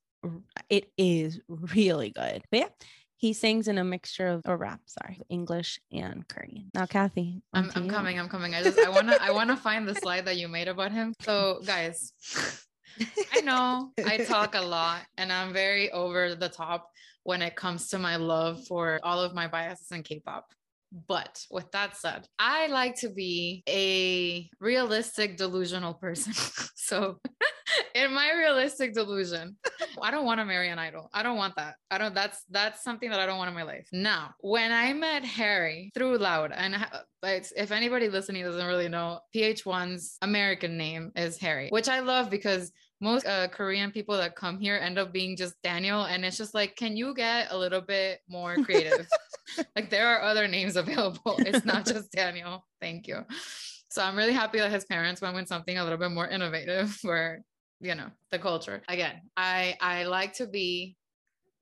it 0.71 0.91
is 0.97 1.41
really 1.49 2.11
good. 2.11 2.43
But 2.51 2.61
yeah 2.61 2.69
he 3.17 3.33
sings 3.33 3.69
in 3.69 3.79
a 3.79 3.85
mixture 3.85 4.29
of 4.29 4.43
a 4.45 4.57
rap 4.57 4.81
sorry 4.87 5.21
english 5.29 5.81
and 5.93 6.29
korean 6.29 6.71
now 6.75 6.87
kathy 6.87 7.43
i'm, 7.53 7.71
I'm 7.75 7.89
coming 7.89 8.19
i'm 8.19 8.29
coming 8.29 8.55
i 8.55 8.63
just 8.63 8.79
i 8.79 8.89
want 8.89 9.09
to 9.09 9.23
i 9.23 9.31
want 9.31 9.51
to 9.51 9.57
find 9.57 9.87
the 9.87 9.95
slide 9.95 10.27
that 10.27 10.37
you 10.37 10.49
made 10.49 10.69
about 10.69 10.93
him 10.93 11.15
so 11.21 11.61
guys 11.65 12.13
I 13.33 13.41
know 13.41 13.91
I 14.07 14.19
talk 14.19 14.55
a 14.55 14.61
lot 14.61 15.01
and 15.17 15.33
I'm 15.33 15.53
very 15.53 15.91
over 15.91 16.35
the 16.35 16.49
top 16.49 16.91
when 17.23 17.43
it 17.43 17.57
comes 17.57 17.89
to 17.89 17.99
my 17.99 18.17
love 18.17 18.67
for 18.67 19.01
all 19.03 19.21
of 19.21 19.35
my 19.35 19.49
biases 19.49 19.91
in 19.91 20.03
K 20.03 20.21
pop. 20.21 20.47
But 21.09 21.45
with 21.51 21.73
that 21.73 21.97
said, 21.97 22.29
I 22.39 22.69
like 22.69 22.97
to 23.01 23.09
be 23.09 23.65
a 23.69 24.49
realistic, 24.61 25.37
delusional 25.37 25.95
person. 25.95 26.35
so 26.77 27.19
in 27.95 28.13
my 28.13 28.33
realistic 28.33 28.95
delusion, 28.95 29.57
I 30.01 30.11
don't 30.11 30.25
want 30.25 30.41
to 30.41 30.45
marry 30.45 30.69
an 30.69 30.79
idol. 30.79 31.11
I 31.13 31.23
don't 31.23 31.37
want 31.37 31.57
that. 31.57 31.77
I 31.91 31.99
don't. 31.99 32.15
That's 32.15 32.43
that's 32.51 32.83
something 32.83 33.11
that 33.11 33.21
I 33.21 33.27
don't 33.27 33.39
want 33.39 33.49
in 33.49 33.55
my 33.55 33.63
life. 33.63 33.89
Now, 33.93 34.35
when 34.41 34.73
I 34.73 34.93
met 34.93 35.25
Harry 35.25 35.91
through 35.95 36.19
Loud, 36.19 36.53
and 36.53 36.77
if 37.23 37.73
anybody 37.73 38.09
listening 38.09 38.45
doesn't 38.45 38.67
really 38.67 38.89
know, 38.89 39.21
PH1's 39.35 40.19
American 40.23 40.77
name 40.77 41.13
is 41.17 41.39
Harry, 41.39 41.69
which 41.71 41.89
I 41.89 42.01
love 42.01 42.31
because 42.31 42.73
most 43.01 43.27
uh, 43.27 43.49
Korean 43.49 43.91
people 43.91 44.17
that 44.17 44.35
come 44.35 44.59
here 44.59 44.77
end 44.77 44.99
up 44.99 45.13
being 45.13 45.37
just 45.37 45.61
Daniel. 45.63 46.05
And 46.05 46.25
it's 46.25 46.39
just 46.39 46.55
like, 46.55 46.75
can 46.75 46.97
you 46.97 47.15
get 47.15 47.53
a 47.53 47.59
little 47.59 47.81
bit 47.81 48.21
more 48.29 48.57
creative? 48.57 49.07
like 49.77 49.91
there 49.91 50.09
are 50.09 50.23
other 50.23 50.49
names 50.49 50.77
available. 50.77 51.37
It's 51.39 51.65
not 51.65 51.87
just 51.95 52.11
Daniel. 52.13 52.65
Thank 52.81 53.07
you. 53.07 53.25
So 53.91 54.03
I'm 54.03 54.17
really 54.17 54.33
happy 54.33 54.59
that 54.59 54.73
his 54.73 54.85
parents 54.87 55.21
went 55.21 55.37
with 55.37 55.47
something 55.47 55.79
a 55.79 55.85
little 55.85 55.99
bit 55.99 56.11
more 56.11 56.27
innovative 56.27 56.91
for, 56.91 57.41
you 57.81 57.95
know, 57.95 58.09
the 58.31 58.39
culture. 58.39 58.83
Again, 58.89 59.21
I 59.37 59.77
I 59.81 60.05
like 60.05 60.35
to 60.35 60.47
be 60.47 60.97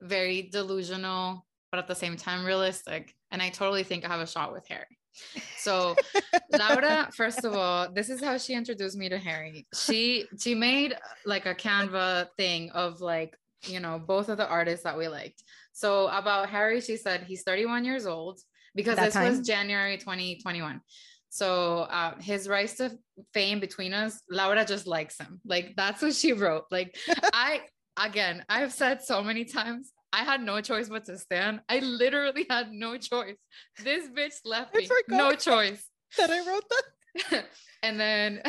very 0.00 0.42
delusional, 0.52 1.47
but 1.71 1.78
at 1.78 1.88
the 1.88 1.95
same 1.95 2.16
time 2.16 2.45
realistic. 2.45 3.14
And 3.31 3.40
I 3.40 3.49
totally 3.49 3.83
think 3.83 4.04
I 4.04 4.09
have 4.09 4.21
a 4.21 4.26
shot 4.26 4.52
with 4.52 4.66
Harry. 4.69 4.99
So 5.59 5.95
Laura, 6.59 7.09
first 7.14 7.45
of 7.45 7.54
all, 7.54 7.90
this 7.92 8.11
is 8.11 8.23
how 8.23 8.38
she 8.38 8.54
introduced 8.54 8.97
me 8.97 9.09
to 9.09 9.19
Harry. 9.19 9.66
She 9.75 10.26
she 10.38 10.54
made 10.54 10.97
like 11.25 11.47
a 11.47 11.54
Canva 11.54 12.28
thing 12.37 12.71
of 12.71 13.00
like, 13.00 13.37
you 13.64 13.81
know, 13.81 13.99
both 13.99 14.28
of 14.28 14.38
the 14.38 14.49
artists 14.49 14.85
that 14.85 14.97
we 14.97 15.09
liked. 15.09 15.42
So 15.73 16.09
about 16.09 16.50
Harry, 16.50 16.81
she 16.81 16.97
said 16.97 17.23
he's 17.23 17.42
31 17.42 17.85
years 17.85 18.07
old 18.07 18.40
because 18.75 18.97
that 18.97 19.07
this 19.07 19.14
time? 19.14 19.31
was 19.31 19.47
January 19.47 19.97
2021. 19.99 20.81
So 21.33 21.87
uh, 21.89 22.21
his 22.21 22.47
rise 22.47 22.75
to 22.75 22.91
fame 23.33 23.59
between 23.59 23.95
us, 23.95 24.21
Laura 24.29 24.67
just 24.67 24.87
likes 24.87 25.19
him. 25.19 25.41
Like 25.47 25.73
that's 25.79 26.03
what 26.03 26.15
she 26.15 26.35
wrote. 26.35 26.65
Like 26.71 26.95
I 27.33 27.62
again, 27.99 28.45
I've 28.51 28.71
said 28.71 29.03
so 29.03 29.23
many 29.23 29.47
times, 29.47 29.93
I 30.12 30.25
had 30.25 30.43
no 30.43 30.61
choice 30.61 30.91
but 30.91 31.07
to 31.07 31.17
stand. 31.17 31.62
I 31.71 31.79
literally 31.79 32.45
had 32.51 32.71
no 32.71 32.99
choice. 32.99 33.37
This 33.83 34.11
bitch 34.11 34.35
left 34.45 34.75
me. 34.75 34.87
No 35.09 35.33
choice. 35.33 35.83
That 36.19 36.29
I 36.29 36.47
wrote 36.47 36.69
that. 36.69 36.83
and 37.83 37.99
then 37.99 38.42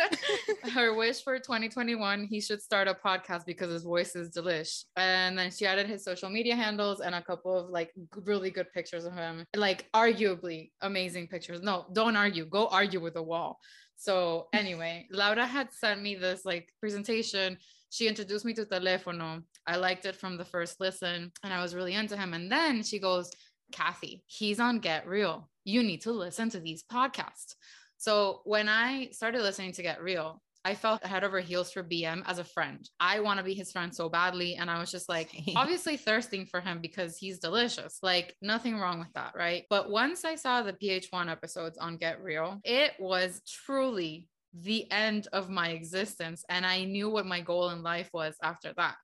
her 0.72 0.94
wish 0.94 1.22
for 1.22 1.38
2021, 1.38 2.24
he 2.24 2.40
should 2.40 2.60
start 2.60 2.88
a 2.88 2.94
podcast 2.94 3.46
because 3.46 3.70
his 3.70 3.84
voice 3.84 4.16
is 4.16 4.30
delish. 4.30 4.84
And 4.96 5.38
then 5.38 5.50
she 5.50 5.66
added 5.66 5.86
his 5.86 6.04
social 6.04 6.30
media 6.30 6.56
handles 6.56 7.00
and 7.00 7.14
a 7.14 7.22
couple 7.22 7.56
of 7.56 7.70
like 7.70 7.92
really 8.24 8.50
good 8.50 8.72
pictures 8.72 9.04
of 9.04 9.14
him, 9.14 9.44
like 9.56 9.88
arguably 9.94 10.70
amazing 10.80 11.28
pictures. 11.28 11.62
No, 11.62 11.86
don't 11.92 12.16
argue. 12.16 12.46
Go 12.46 12.66
argue 12.68 13.00
with 13.00 13.14
the 13.14 13.22
wall. 13.22 13.58
So 13.96 14.48
anyway, 14.52 15.06
Laura 15.10 15.46
had 15.46 15.72
sent 15.72 16.02
me 16.02 16.14
this 16.14 16.44
like 16.44 16.68
presentation 16.80 17.58
she 17.92 18.08
introduced 18.08 18.46
me 18.46 18.54
to 18.54 18.64
Telefono. 18.64 19.42
I 19.66 19.76
liked 19.76 20.06
it 20.06 20.16
from 20.16 20.38
the 20.38 20.46
first 20.46 20.80
listen 20.80 21.30
and 21.44 21.52
I 21.52 21.60
was 21.60 21.74
really 21.74 21.92
into 21.92 22.16
him. 22.16 22.32
And 22.32 22.50
then 22.50 22.82
she 22.82 22.98
goes, 22.98 23.30
Kathy, 23.70 24.24
he's 24.26 24.58
on 24.58 24.78
Get 24.78 25.06
Real. 25.06 25.50
You 25.64 25.82
need 25.82 26.00
to 26.02 26.12
listen 26.12 26.48
to 26.50 26.60
these 26.60 26.84
podcasts. 26.90 27.54
So 28.02 28.40
when 28.42 28.68
I 28.68 29.10
started 29.12 29.42
listening 29.42 29.70
to 29.74 29.82
Get 29.82 30.02
Real, 30.02 30.42
I 30.64 30.74
felt 30.74 31.06
head 31.06 31.22
over 31.22 31.38
heels 31.38 31.70
for 31.70 31.84
BM 31.84 32.24
as 32.26 32.40
a 32.40 32.44
friend. 32.44 32.84
I 32.98 33.20
want 33.20 33.38
to 33.38 33.44
be 33.44 33.54
his 33.54 33.70
friend 33.70 33.94
so 33.94 34.08
badly. 34.08 34.56
And 34.56 34.68
I 34.68 34.80
was 34.80 34.90
just 34.90 35.08
like, 35.08 35.30
obviously 35.54 35.96
thirsting 35.96 36.46
for 36.46 36.60
him 36.60 36.80
because 36.80 37.16
he's 37.16 37.38
delicious. 37.38 38.00
Like, 38.02 38.34
nothing 38.42 38.76
wrong 38.76 38.98
with 38.98 39.12
that. 39.14 39.34
Right. 39.36 39.66
But 39.70 39.88
once 39.88 40.24
I 40.24 40.34
saw 40.34 40.62
the 40.62 40.72
PH1 40.72 41.30
episodes 41.30 41.78
on 41.78 41.96
Get 41.96 42.20
Real, 42.20 42.58
it 42.64 42.90
was 42.98 43.40
truly 43.46 44.28
the 44.52 44.90
end 44.90 45.28
of 45.32 45.48
my 45.48 45.68
existence. 45.68 46.44
And 46.48 46.66
I 46.66 46.82
knew 46.82 47.08
what 47.08 47.24
my 47.24 47.40
goal 47.40 47.70
in 47.70 47.84
life 47.84 48.10
was 48.12 48.34
after 48.42 48.72
that. 48.78 48.96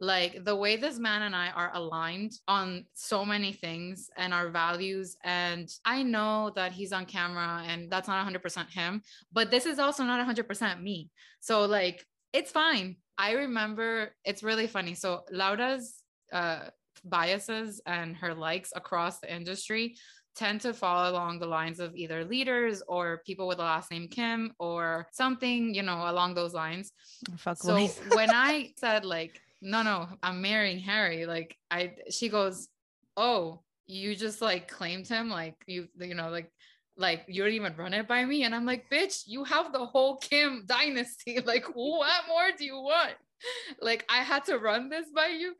Like 0.00 0.44
the 0.44 0.56
way 0.56 0.76
this 0.76 0.98
man 0.98 1.22
and 1.22 1.36
I 1.36 1.50
are 1.50 1.70
aligned 1.74 2.32
on 2.48 2.86
so 2.94 3.24
many 3.24 3.52
things 3.52 4.08
and 4.16 4.32
our 4.32 4.48
values. 4.48 5.16
And 5.24 5.68
I 5.84 6.02
know 6.02 6.52
that 6.56 6.72
he's 6.72 6.92
on 6.92 7.04
camera 7.04 7.62
and 7.66 7.90
that's 7.90 8.08
not 8.08 8.26
100% 8.26 8.70
him, 8.70 9.02
but 9.30 9.50
this 9.50 9.66
is 9.66 9.78
also 9.78 10.04
not 10.04 10.26
100% 10.26 10.82
me. 10.82 11.10
So, 11.40 11.66
like, 11.66 12.04
it's 12.32 12.50
fine. 12.50 12.96
I 13.18 13.32
remember 13.32 14.14
it's 14.24 14.42
really 14.42 14.66
funny. 14.66 14.94
So, 14.94 15.24
Laura's 15.30 16.02
uh, 16.32 16.70
biases 17.04 17.82
and 17.84 18.16
her 18.16 18.34
likes 18.34 18.72
across 18.74 19.20
the 19.20 19.34
industry 19.34 19.96
tend 20.36 20.60
to 20.62 20.72
fall 20.72 21.10
along 21.10 21.38
the 21.38 21.46
lines 21.46 21.80
of 21.80 21.94
either 21.94 22.24
leaders 22.24 22.82
or 22.88 23.20
people 23.26 23.48
with 23.48 23.58
the 23.58 23.64
last 23.64 23.90
name 23.90 24.08
Kim 24.08 24.52
or 24.58 25.06
something, 25.12 25.74
you 25.74 25.82
know, 25.82 26.08
along 26.08 26.34
those 26.34 26.54
lines. 26.54 26.92
Fuck 27.36 27.58
so 27.58 27.76
when 28.14 28.30
I 28.34 28.72
said 28.76 29.04
like, 29.04 29.40
no, 29.60 29.82
no, 29.82 30.08
I'm 30.22 30.40
marrying 30.40 30.78
Harry, 30.80 31.26
like 31.26 31.56
I, 31.70 31.94
she 32.10 32.28
goes, 32.28 32.68
oh, 33.16 33.60
you 33.86 34.14
just 34.14 34.40
like 34.40 34.68
claimed 34.68 35.08
him, 35.08 35.28
like 35.28 35.56
you, 35.66 35.88
you 35.98 36.14
know, 36.14 36.30
like 36.30 36.50
like 36.96 37.24
you 37.28 37.42
don't 37.42 37.52
even 37.52 37.76
run 37.76 37.94
it 37.94 38.06
by 38.06 38.22
me 38.22 38.42
and 38.42 38.54
i'm 38.54 38.66
like 38.66 38.84
bitch 38.90 39.22
you 39.24 39.42
have 39.42 39.72
the 39.72 39.86
whole 39.86 40.18
kim 40.18 40.64
dynasty 40.66 41.40
like 41.46 41.64
what 41.72 42.10
more 42.28 42.50
do 42.58 42.64
you 42.64 42.78
want 42.78 43.14
like 43.80 44.04
I 44.08 44.18
had 44.18 44.44
to 44.46 44.58
run 44.58 44.88
this 44.88 45.06
by 45.14 45.28
you. 45.28 45.54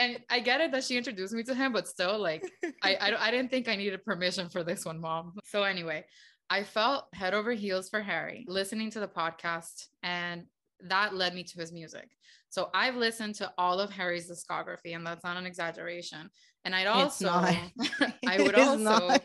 And 0.00 0.18
I 0.30 0.40
get 0.40 0.60
it 0.60 0.72
that 0.72 0.84
she 0.84 0.96
introduced 0.96 1.34
me 1.34 1.42
to 1.44 1.54
him, 1.54 1.72
but 1.72 1.88
still, 1.88 2.18
like 2.18 2.44
I, 2.82 2.94
I 2.96 3.28
I 3.28 3.30
didn't 3.30 3.50
think 3.50 3.68
I 3.68 3.76
needed 3.76 4.04
permission 4.04 4.48
for 4.48 4.62
this 4.62 4.84
one, 4.84 5.00
mom. 5.00 5.34
So 5.44 5.62
anyway, 5.62 6.04
I 6.50 6.62
felt 6.62 7.06
head 7.12 7.34
over 7.34 7.52
heels 7.52 7.88
for 7.88 8.00
Harry 8.00 8.44
listening 8.48 8.90
to 8.92 9.00
the 9.00 9.08
podcast, 9.08 9.86
and 10.02 10.44
that 10.82 11.14
led 11.14 11.34
me 11.34 11.44
to 11.44 11.60
his 11.60 11.72
music. 11.72 12.08
So 12.50 12.70
I've 12.72 12.96
listened 12.96 13.34
to 13.36 13.52
all 13.58 13.80
of 13.80 13.90
Harry's 13.90 14.30
discography, 14.30 14.94
and 14.94 15.06
that's 15.06 15.24
not 15.24 15.36
an 15.36 15.46
exaggeration. 15.46 16.30
And 16.64 16.74
I'd 16.74 16.86
also, 16.86 17.28
I 18.26 18.38
would 18.38 18.54
also 18.54 19.16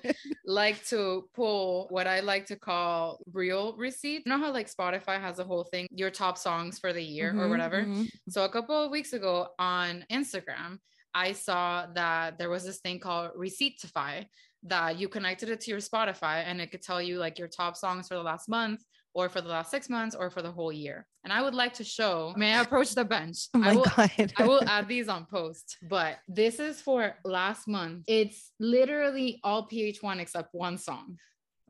like 0.46 0.86
to 0.88 1.28
pull 1.34 1.88
what 1.90 2.08
I 2.08 2.20
like 2.20 2.46
to 2.48 2.56
call 2.56 3.20
real 3.34 3.76
receipts. 3.78 4.24
You 4.26 4.32
know 4.32 4.38
how 4.38 4.52
like 4.52 4.72
Spotify 4.72 5.20
has 5.20 5.40
a 5.40 5.44
whole 5.44 5.64
thing, 5.64 5.88
your 5.92 6.12
top 6.12 6.38
songs 6.38 6.78
for 6.78 6.94
the 6.94 7.04
year 7.04 7.32
mm-hmm, 7.32 7.40
or 7.42 7.50
whatever. 7.50 7.84
Mm-hmm. 7.84 8.04
So 8.30 8.46
a 8.46 8.50
couple 8.50 8.76
of 8.76 8.92
weeks 8.92 9.14
ago 9.14 9.48
on 9.58 10.06
Instagram, 10.12 10.78
I 11.14 11.34
saw 11.34 11.88
that 11.96 12.38
there 12.38 12.50
was 12.50 12.64
this 12.64 12.80
thing 12.80 13.00
called 13.00 13.32
Receiptify 13.38 14.26
that 14.64 15.00
you 15.00 15.10
connected 15.10 15.50
it 15.50 15.62
to 15.62 15.72
your 15.72 15.80
Spotify 15.80 16.44
and 16.46 16.62
it 16.62 16.72
could 16.72 16.84
tell 16.84 17.02
you 17.02 17.18
like 17.18 17.40
your 17.40 17.48
top 17.48 17.76
songs 17.76 18.08
for 18.08 18.14
the 18.16 18.24
last 18.24 18.48
month 18.48 18.84
or 19.14 19.30
for 19.30 19.42
the 19.42 19.50
last 19.50 19.72
six 19.72 19.90
months 19.90 20.16
or 20.16 20.30
for 20.30 20.42
the 20.42 20.52
whole 20.52 20.72
year. 20.72 21.06
And 21.24 21.34
I 21.34 21.42
would 21.42 21.54
like 21.54 21.74
to 21.76 21.84
show, 21.84 22.34
may 22.36 22.54
I 22.54 22.62
approach 22.62 22.96
the 22.96 23.06
bench? 23.06 23.48
Oh 23.54 23.60
my 23.60 23.72
I 23.72 23.76
will, 23.76 23.84
God. 23.84 24.34
I 24.38 24.48
will 24.48 24.64
add 24.68 24.88
these 24.88 25.08
on 25.08 25.26
post, 25.26 25.78
but 25.84 26.18
this 26.28 26.60
is 26.60 26.82
for 26.82 27.16
last 27.24 27.68
month. 27.68 28.06
It's 28.08 28.52
literally 28.60 29.40
all 29.44 29.68
PH1 29.68 30.20
except 30.20 30.54
one 30.54 30.78
song. 30.78 31.18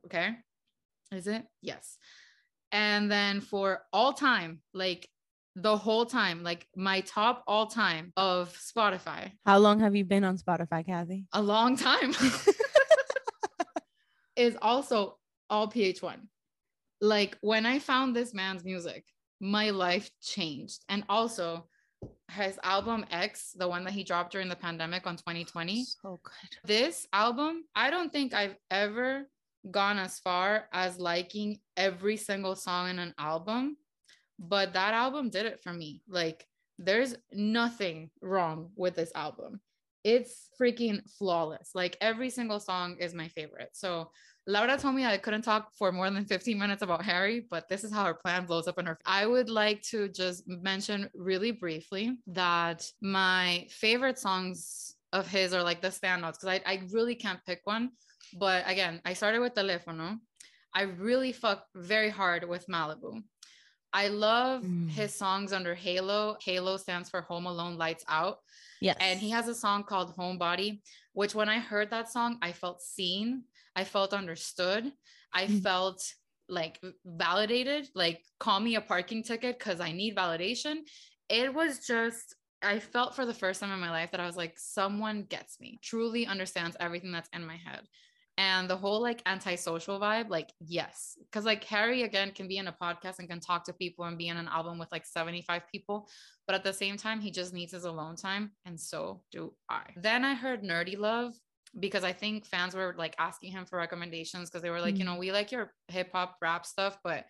Okay. 0.05 0.35
Is 1.11 1.27
it? 1.27 1.45
Yes. 1.61 1.97
And 2.71 3.11
then 3.11 3.41
for 3.41 3.81
all 3.91 4.13
time, 4.13 4.61
like 4.73 5.09
the 5.55 5.75
whole 5.75 6.05
time, 6.05 6.43
like 6.43 6.65
my 6.75 7.01
top 7.01 7.43
all 7.45 7.67
time 7.67 8.13
of 8.15 8.57
Spotify. 8.57 9.31
How 9.45 9.57
long 9.57 9.81
have 9.81 9.95
you 9.95 10.05
been 10.05 10.23
on 10.23 10.37
Spotify, 10.37 10.85
Kathy? 10.85 11.25
A 11.33 11.41
long 11.41 11.75
time. 11.75 12.13
is 14.35 14.55
also 14.61 15.17
all 15.49 15.67
PH1 15.67 16.15
like 17.01 17.37
when 17.41 17.65
I 17.65 17.79
found 17.79 18.15
this 18.15 18.33
man's 18.33 18.63
music, 18.63 19.05
my 19.39 19.71
life 19.71 20.09
changed. 20.21 20.83
And 20.87 21.03
also 21.09 21.67
his 22.31 22.59
album 22.63 23.05
X, 23.11 23.53
the 23.57 23.67
one 23.67 23.83
that 23.83 23.93
he 23.93 24.03
dropped 24.03 24.31
during 24.31 24.49
the 24.49 24.55
pandemic 24.55 25.05
on 25.05 25.17
2020. 25.17 25.83
So 25.83 26.19
good. 26.23 26.57
This 26.65 27.07
album, 27.11 27.63
I 27.75 27.89
don't 27.89 28.11
think 28.11 28.33
I've 28.33 28.55
ever 28.69 29.27
gone 29.69 29.99
as 29.99 30.19
far 30.19 30.67
as 30.71 30.97
liking 30.97 31.59
every 31.77 32.17
single 32.17 32.55
song 32.55 32.89
in 32.89 32.99
an 32.99 33.13
album, 33.17 33.77
but 34.39 34.73
that 34.73 34.93
album 34.93 35.29
did 35.29 35.45
it 35.45 35.61
for 35.61 35.73
me. 35.73 36.01
Like 36.07 36.47
there's 36.79 37.15
nothing 37.31 38.09
wrong 38.21 38.71
with 38.75 38.95
this 38.95 39.11
album. 39.13 39.59
It's 40.03 40.49
freaking 40.59 41.01
flawless. 41.17 41.71
Like 41.75 41.97
every 42.01 42.29
single 42.29 42.59
song 42.59 42.97
is 42.99 43.13
my 43.13 43.27
favorite. 43.29 43.69
So 43.73 44.11
Laura 44.47 44.77
told 44.77 44.95
me 44.95 45.05
I 45.05 45.17
couldn't 45.17 45.43
talk 45.43 45.69
for 45.77 45.91
more 45.91 46.09
than 46.09 46.25
15 46.25 46.57
minutes 46.57 46.81
about 46.81 47.05
Harry, 47.05 47.45
but 47.49 47.69
this 47.69 47.83
is 47.83 47.93
how 47.93 48.05
her 48.05 48.15
plan 48.15 48.45
blows 48.45 48.67
up 48.67 48.79
in 48.79 48.87
her. 48.87 48.97
I 49.05 49.27
would 49.27 49.49
like 49.49 49.81
to 49.83 50.09
just 50.09 50.43
mention 50.47 51.09
really 51.13 51.51
briefly 51.51 52.17
that 52.27 52.85
my 53.01 53.67
favorite 53.69 54.17
songs 54.17 54.95
of 55.13 55.27
his 55.27 55.53
are 55.53 55.63
like 55.63 55.81
the 55.81 55.89
standouts 55.89 56.39
because 56.39 56.47
I, 56.47 56.61
I 56.65 56.81
really 56.91 57.15
can't 57.15 57.43
pick 57.45 57.61
one. 57.65 57.91
But 58.39 58.63
again, 58.65 59.01
I 59.05 59.13
started 59.13 59.39
with 59.41 59.53
Telefono. 59.53 60.17
I 60.73 60.83
really 60.83 61.33
fuck 61.33 61.65
very 61.75 62.09
hard 62.09 62.47
with 62.47 62.65
Malibu. 62.67 63.21
I 63.93 64.07
love 64.07 64.63
mm. 64.63 64.89
his 64.89 65.13
songs 65.13 65.51
under 65.51 65.75
Halo. 65.75 66.37
Halo 66.41 66.77
stands 66.77 67.09
for 67.09 67.21
Home 67.21 67.45
Alone 67.45 67.77
Lights 67.77 68.05
Out. 68.07 68.37
Yes. 68.79 68.97
And 68.99 69.19
he 69.19 69.29
has 69.31 69.47
a 69.47 69.55
song 69.55 69.83
called 69.83 70.15
Homebody, 70.15 70.81
which 71.13 71.35
when 71.35 71.49
I 71.49 71.59
heard 71.59 71.91
that 71.91 72.09
song, 72.11 72.37
I 72.41 72.51
felt 72.51 72.81
seen 72.81 73.43
I 73.75 73.83
felt 73.83 74.13
understood. 74.13 74.91
I 75.33 75.45
mm. 75.45 75.61
felt 75.61 76.03
like 76.49 76.79
validated, 77.05 77.89
like 77.95 78.21
call 78.39 78.59
me 78.59 78.75
a 78.75 78.81
parking 78.81 79.23
ticket 79.23 79.57
because 79.57 79.79
I 79.79 79.91
need 79.91 80.15
validation. 80.15 80.79
It 81.29 81.53
was 81.53 81.85
just 81.85 82.35
I 82.61 82.79
felt 82.79 83.15
for 83.15 83.25
the 83.25 83.33
first 83.33 83.59
time 83.59 83.71
in 83.71 83.79
my 83.79 83.89
life 83.89 84.11
that 84.11 84.19
I 84.19 84.27
was 84.27 84.37
like, 84.37 84.53
someone 84.57 85.23
gets 85.23 85.59
me, 85.59 85.79
truly 85.81 86.27
understands 86.27 86.77
everything 86.79 87.11
that's 87.11 87.29
in 87.33 87.45
my 87.45 87.55
head. 87.55 87.81
And 88.41 88.67
the 88.67 88.75
whole 88.75 89.03
like 89.03 89.21
antisocial 89.27 89.99
vibe, 89.99 90.29
like, 90.29 90.51
yes. 90.59 91.15
Cause 91.31 91.45
like 91.45 91.63
Harry 91.65 92.01
again 92.01 92.31
can 92.31 92.47
be 92.47 92.57
in 92.57 92.67
a 92.67 92.75
podcast 92.81 93.19
and 93.19 93.29
can 93.29 93.39
talk 93.39 93.63
to 93.65 93.73
people 93.73 94.05
and 94.05 94.17
be 94.17 94.29
in 94.29 94.37
an 94.37 94.47
album 94.47 94.79
with 94.79 94.91
like 94.91 95.05
75 95.05 95.61
people. 95.71 96.09
But 96.47 96.55
at 96.55 96.63
the 96.63 96.73
same 96.73 96.97
time, 96.97 97.21
he 97.21 97.29
just 97.29 97.53
needs 97.53 97.71
his 97.71 97.83
alone 97.83 98.15
time. 98.15 98.53
And 98.65 98.79
so 98.79 99.21
do 99.31 99.53
I. 99.69 99.83
Then 99.95 100.25
I 100.25 100.33
heard 100.33 100.63
Nerdy 100.63 100.97
Love 100.97 101.35
because 101.79 102.03
I 102.03 102.13
think 102.13 102.47
fans 102.47 102.73
were 102.73 102.95
like 102.97 103.13
asking 103.19 103.51
him 103.51 103.65
for 103.65 103.77
recommendations 103.77 104.49
because 104.49 104.63
they 104.63 104.71
were 104.71 104.81
like, 104.81 104.95
mm-hmm. 104.95 105.01
you 105.01 105.05
know, 105.05 105.17
we 105.17 105.31
like 105.31 105.51
your 105.51 105.71
hip 105.89 106.09
hop 106.11 106.37
rap 106.41 106.65
stuff, 106.65 106.97
but 107.03 107.25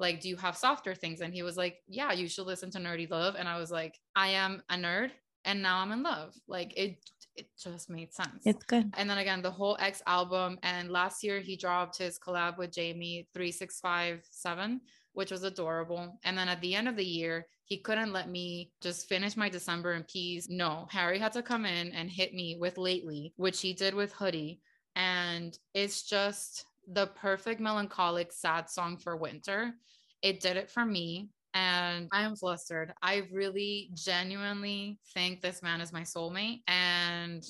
like, 0.00 0.20
do 0.20 0.28
you 0.28 0.36
have 0.36 0.56
softer 0.56 0.96
things? 0.96 1.20
And 1.20 1.32
he 1.32 1.44
was 1.44 1.56
like, 1.56 1.76
yeah, 1.86 2.12
you 2.12 2.26
should 2.28 2.46
listen 2.46 2.72
to 2.72 2.78
Nerdy 2.78 3.08
Love. 3.08 3.36
And 3.38 3.48
I 3.48 3.60
was 3.60 3.70
like, 3.70 3.96
I 4.16 4.30
am 4.30 4.64
a 4.68 4.74
nerd 4.74 5.12
and 5.44 5.62
now 5.62 5.78
I'm 5.78 5.92
in 5.92 6.02
love. 6.02 6.34
Like 6.48 6.76
it, 6.76 6.98
it 7.36 7.48
just 7.62 7.90
made 7.90 8.12
sense. 8.12 8.42
It's 8.44 8.64
good. 8.64 8.92
And 8.96 9.08
then 9.08 9.18
again, 9.18 9.42
the 9.42 9.50
whole 9.50 9.76
X 9.80 10.02
album. 10.06 10.58
And 10.62 10.90
last 10.90 11.22
year 11.22 11.40
he 11.40 11.56
dropped 11.56 11.98
his 11.98 12.18
collab 12.18 12.58
with 12.58 12.72
Jamie 12.72 13.28
3657, 13.34 14.80
which 15.12 15.30
was 15.30 15.42
adorable. 15.42 16.18
And 16.24 16.36
then 16.36 16.48
at 16.48 16.60
the 16.60 16.74
end 16.74 16.88
of 16.88 16.96
the 16.96 17.04
year, 17.04 17.46
he 17.64 17.78
couldn't 17.78 18.12
let 18.12 18.30
me 18.30 18.70
just 18.80 19.08
finish 19.08 19.36
my 19.36 19.48
December 19.48 19.94
in 19.94 20.04
peace. 20.04 20.46
No, 20.48 20.86
Harry 20.90 21.18
had 21.18 21.32
to 21.32 21.42
come 21.42 21.66
in 21.66 21.92
and 21.92 22.10
hit 22.10 22.32
me 22.32 22.56
with 22.58 22.78
Lately, 22.78 23.32
which 23.36 23.60
he 23.60 23.72
did 23.72 23.94
with 23.94 24.14
Hoody. 24.14 24.60
And 24.94 25.58
it's 25.74 26.02
just 26.02 26.64
the 26.88 27.08
perfect 27.08 27.60
melancholic 27.60 28.32
sad 28.32 28.70
song 28.70 28.96
for 28.96 29.16
winter. 29.16 29.74
It 30.22 30.40
did 30.40 30.56
it 30.56 30.70
for 30.70 30.84
me 30.84 31.30
and 31.56 32.08
I 32.12 32.22
am 32.22 32.36
flustered. 32.36 32.92
I 33.02 33.22
really 33.32 33.90
genuinely 33.94 34.98
think 35.14 35.40
this 35.40 35.62
man 35.62 35.80
is 35.80 35.90
my 35.90 36.02
soulmate 36.02 36.60
and 36.68 37.42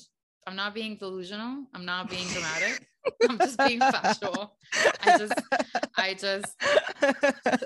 I'm 0.47 0.55
not 0.55 0.73
being 0.73 0.95
delusional. 0.95 1.65
I'm 1.73 1.83
not 1.83 2.09
being 2.09 2.25
dramatic. 2.29 2.87
I'm 3.29 3.37
just 3.37 3.59
being 3.59 3.79
factual. 3.79 4.55
I 5.01 5.17
just 5.17 5.33
I 5.97 6.13
just 6.13 6.55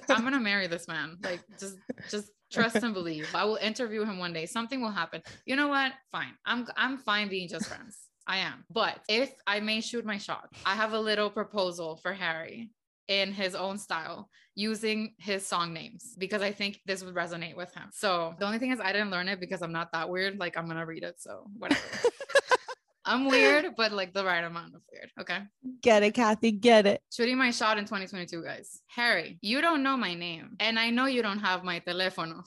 I'm 0.09 0.31
to 0.31 0.39
marry 0.39 0.65
this 0.65 0.87
man. 0.87 1.17
Like 1.23 1.41
just 1.59 1.77
just 2.09 2.31
trust 2.51 2.77
and 2.77 2.93
believe. 2.93 3.29
I 3.35 3.45
will 3.45 3.57
interview 3.57 4.03
him 4.03 4.17
one 4.17 4.33
day. 4.33 4.47
Something 4.47 4.81
will 4.81 4.89
happen. 4.89 5.21
You 5.45 5.55
know 5.55 5.67
what? 5.67 5.93
Fine. 6.11 6.33
I'm 6.45 6.67
I'm 6.75 6.97
fine 6.97 7.29
being 7.29 7.49
just 7.49 7.67
friends. 7.67 7.99
I 8.25 8.37
am. 8.37 8.65
But 8.71 8.99
if 9.07 9.31
I 9.45 9.59
may 9.59 9.81
shoot 9.81 10.05
my 10.05 10.17
shot, 10.17 10.49
I 10.65 10.73
have 10.73 10.93
a 10.93 10.99
little 10.99 11.29
proposal 11.29 11.97
for 11.97 12.13
Harry 12.13 12.71
in 13.11 13.33
his 13.33 13.55
own 13.55 13.77
style 13.77 14.29
using 14.55 15.13
his 15.17 15.45
song 15.45 15.73
names 15.73 16.15
because 16.17 16.41
I 16.41 16.53
think 16.53 16.79
this 16.85 17.03
would 17.03 17.13
resonate 17.13 17.57
with 17.57 17.73
him. 17.73 17.89
So 17.91 18.33
the 18.39 18.45
only 18.45 18.57
thing 18.57 18.71
is 18.71 18.79
I 18.79 18.93
didn't 18.93 19.11
learn 19.11 19.27
it 19.27 19.41
because 19.41 19.61
I'm 19.61 19.73
not 19.73 19.91
that 19.91 20.09
weird. 20.09 20.39
Like 20.39 20.57
I'm 20.57 20.65
gonna 20.65 20.85
read 20.85 21.03
it. 21.03 21.15
So 21.19 21.45
whatever. 21.57 21.81
I'm 23.05 23.27
weird, 23.27 23.75
but 23.75 23.91
like 23.91 24.13
the 24.13 24.23
right 24.23 24.43
amount 24.43 24.75
of 24.75 24.81
weird. 24.89 25.09
Okay. 25.19 25.39
Get 25.81 26.03
it, 26.03 26.13
Kathy. 26.13 26.51
Get 26.51 26.85
it. 26.85 27.01
Shooting 27.11 27.37
my 27.37 27.51
shot 27.51 27.77
in 27.77 27.83
2022, 27.83 28.43
guys. 28.43 28.81
Harry, 28.87 29.39
you 29.41 29.59
don't 29.59 29.83
know 29.83 29.97
my 29.97 30.13
name. 30.13 30.55
And 30.59 30.79
I 30.79 30.91
know 30.91 31.07
you 31.07 31.21
don't 31.21 31.39
have 31.39 31.63
my 31.65 31.81
telefono. 31.81 32.45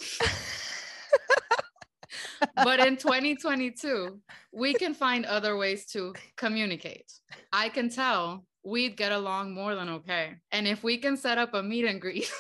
but 2.57 2.81
in 2.81 2.97
2022, 2.97 4.21
we 4.53 4.73
can 4.75 4.95
find 4.95 5.27
other 5.27 5.57
ways 5.57 5.87
to 5.87 6.15
communicate. 6.37 7.13
I 7.53 7.69
can 7.69 7.91
tell 7.91 8.47
we'd 8.65 8.97
get 8.97 9.13
along 9.13 9.55
more 9.55 9.75
than 9.75 9.89
okay. 9.89 10.35
And 10.51 10.67
if 10.67 10.83
we 10.83 10.99
can 10.99 11.17
set 11.17 11.39
up 11.39 11.55
a 11.55 11.63
meet 11.63 11.85
and 11.85 12.01
greet, 12.01 12.31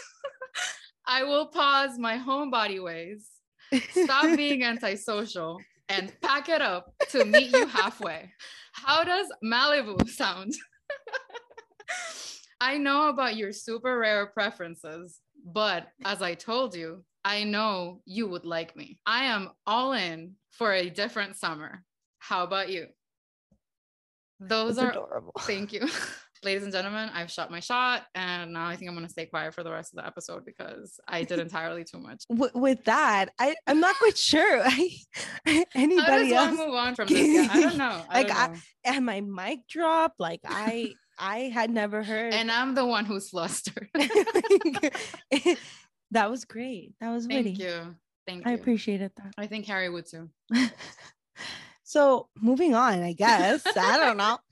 I 1.06 1.24
will 1.24 1.46
pause 1.46 1.98
my 1.98 2.16
homebody 2.16 2.82
ways, 2.82 3.28
stop 3.90 4.26
being 4.36 4.64
antisocial, 4.64 5.58
and 5.88 6.12
pack 6.22 6.48
it 6.48 6.62
up 6.62 6.94
to 7.10 7.24
meet 7.24 7.52
you 7.52 7.66
halfway. 7.66 8.32
How 8.72 9.04
does 9.04 9.26
Malibu 9.44 10.08
sound? 10.08 10.54
I 12.60 12.78
know 12.78 13.08
about 13.08 13.36
your 13.36 13.52
super 13.52 13.98
rare 13.98 14.26
preferences, 14.26 15.20
but 15.44 15.88
as 16.04 16.22
I 16.22 16.34
told 16.34 16.74
you, 16.74 17.04
I 17.24 17.44
know 17.44 18.00
you 18.06 18.26
would 18.28 18.46
like 18.46 18.76
me. 18.76 18.98
I 19.04 19.24
am 19.24 19.50
all 19.66 19.92
in 19.92 20.34
for 20.50 20.72
a 20.72 20.88
different 20.88 21.36
summer. 21.36 21.82
How 22.18 22.44
about 22.44 22.70
you? 22.70 22.86
Those 24.40 24.76
That's 24.76 24.96
are 24.96 25.04
adorable. 25.04 25.32
Thank 25.40 25.72
you. 25.72 25.88
Ladies 26.42 26.64
and 26.64 26.72
gentlemen, 26.72 27.08
I've 27.14 27.30
shot 27.30 27.50
my 27.50 27.60
shot 27.60 28.02
and 28.14 28.52
now 28.52 28.66
I 28.66 28.76
think 28.76 28.90
I'm 28.90 28.94
going 28.94 29.06
to 29.06 29.12
stay 29.12 29.24
quiet 29.24 29.54
for 29.54 29.62
the 29.62 29.70
rest 29.70 29.94
of 29.94 30.02
the 30.02 30.06
episode 30.06 30.44
because 30.44 31.00
I 31.08 31.22
did 31.22 31.38
entirely 31.40 31.84
too 31.84 31.98
much. 31.98 32.24
with 32.28 32.84
that, 32.84 33.30
I, 33.38 33.54
I'm 33.66 33.80
not 33.80 33.96
quite 33.96 34.18
sure. 34.18 34.60
I, 34.62 34.90
anybody 35.74 36.34
else 36.34 36.58
move 36.58 36.74
on 36.74 36.94
from 36.94 37.08
this? 37.08 37.48
I 37.50 37.60
don't 37.62 37.78
know. 37.78 38.02
I 38.10 38.18
like, 38.18 38.28
don't 38.28 38.52
know. 38.52 38.58
I, 38.84 38.94
and 38.94 39.06
my 39.06 39.22
mic 39.22 39.60
dropped. 39.68 40.20
Like 40.20 40.40
I, 40.44 40.92
I 41.18 41.38
had 41.38 41.70
never 41.70 42.02
heard. 42.02 42.34
And 42.34 42.50
I'm 42.50 42.74
the 42.74 42.84
one 42.84 43.06
who's 43.06 43.30
flustered. 43.30 43.88
that 46.10 46.30
was 46.30 46.44
great. 46.44 46.92
That 47.00 47.10
was 47.10 47.26
witty. 47.26 47.54
Thank 47.54 47.58
you. 47.58 47.94
Thank 48.26 48.44
you. 48.44 48.50
I 48.50 48.54
appreciated 48.54 49.12
that. 49.16 49.32
I 49.38 49.46
think 49.46 49.66
Harry 49.66 49.88
would 49.88 50.06
too. 50.06 50.28
So 51.84 52.28
moving 52.40 52.74
on, 52.74 53.02
I 53.02 53.12
guess. 53.12 53.62
I 53.76 53.98
don't 53.98 54.16
know. 54.16 54.38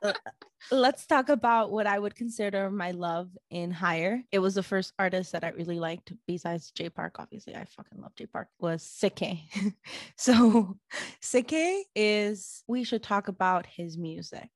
Uh, 0.00 0.12
let's 0.70 1.06
talk 1.06 1.28
about 1.28 1.72
what 1.72 1.86
I 1.86 1.98
would 1.98 2.14
consider 2.14 2.70
my 2.70 2.92
love 2.92 3.30
in 3.50 3.70
Higher. 3.72 4.22
It 4.30 4.38
was 4.38 4.54
the 4.54 4.62
first 4.62 4.92
artist 4.98 5.32
that 5.32 5.42
I 5.42 5.48
really 5.50 5.78
liked 5.78 6.12
besides 6.26 6.70
Jay 6.70 6.88
Park. 6.88 7.16
Obviously, 7.18 7.56
I 7.56 7.64
fucking 7.64 8.00
love 8.00 8.14
Jay 8.14 8.26
Park. 8.26 8.48
Was 8.60 8.82
Sike. 8.82 9.38
so 10.16 10.76
Sike 11.20 11.86
is 11.96 12.62
we 12.68 12.84
should 12.84 13.02
talk 13.02 13.26
about 13.26 13.66
his 13.66 13.98
music. 13.98 14.50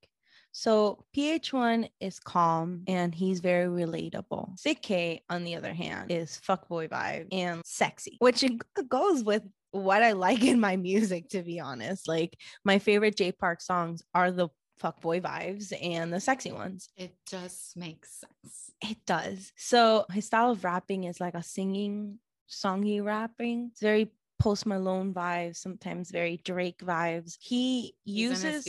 So 0.53 1.05
PH1 1.17 1.89
is 1.99 2.21
calm 2.21 2.83
and 2.87 3.15
he's 3.15 3.41
very 3.41 3.67
relatable. 3.67 4.59
Sike, 4.59 5.23
on 5.31 5.45
the 5.45 5.57
other 5.57 5.73
hand, 5.73 6.13
is 6.13 6.41
fuckboy 6.47 6.91
vibe 6.91 7.29
and 7.33 7.63
sexy, 7.65 8.17
which 8.21 8.45
goes 8.89 9.25
with 9.25 9.43
what 9.73 10.03
I 10.03 10.13
like 10.13 10.45
in 10.45 10.61
my 10.61 10.77
music, 10.77 11.31
to 11.31 11.43
be 11.43 11.61
honest. 11.61 12.07
Like 12.07 12.39
my 12.65 12.79
favorite 12.79 13.17
Jay 13.17 13.33
Park 13.33 13.61
songs 13.61 14.03
are 14.15 14.31
the 14.31 14.49
fuck 14.79 15.01
boy 15.01 15.21
vibes 15.21 15.73
and 15.83 16.13
the 16.13 16.21
sexy 16.21 16.53
ones. 16.53 16.89
It 16.97 17.15
just 17.27 17.77
makes 17.77 18.21
sense. 18.21 18.71
It 18.81 18.99
does. 19.07 19.53
So 19.57 20.07
his 20.11 20.27
style 20.27 20.51
of 20.51 20.65
rapping 20.65 21.05
is 21.05 21.21
like 21.21 21.35
a 21.35 21.43
singing, 21.43 22.19
songy 22.49 23.03
rapping. 23.03 23.71
It's 23.73 23.81
very 23.81 24.13
Post 24.39 24.67
Malone 24.67 25.15
vibes, 25.15 25.57
sometimes 25.57 26.11
very 26.11 26.41
Drake 26.45 26.81
vibes. 26.81 27.37
He 27.41 27.95
uses 28.05 28.67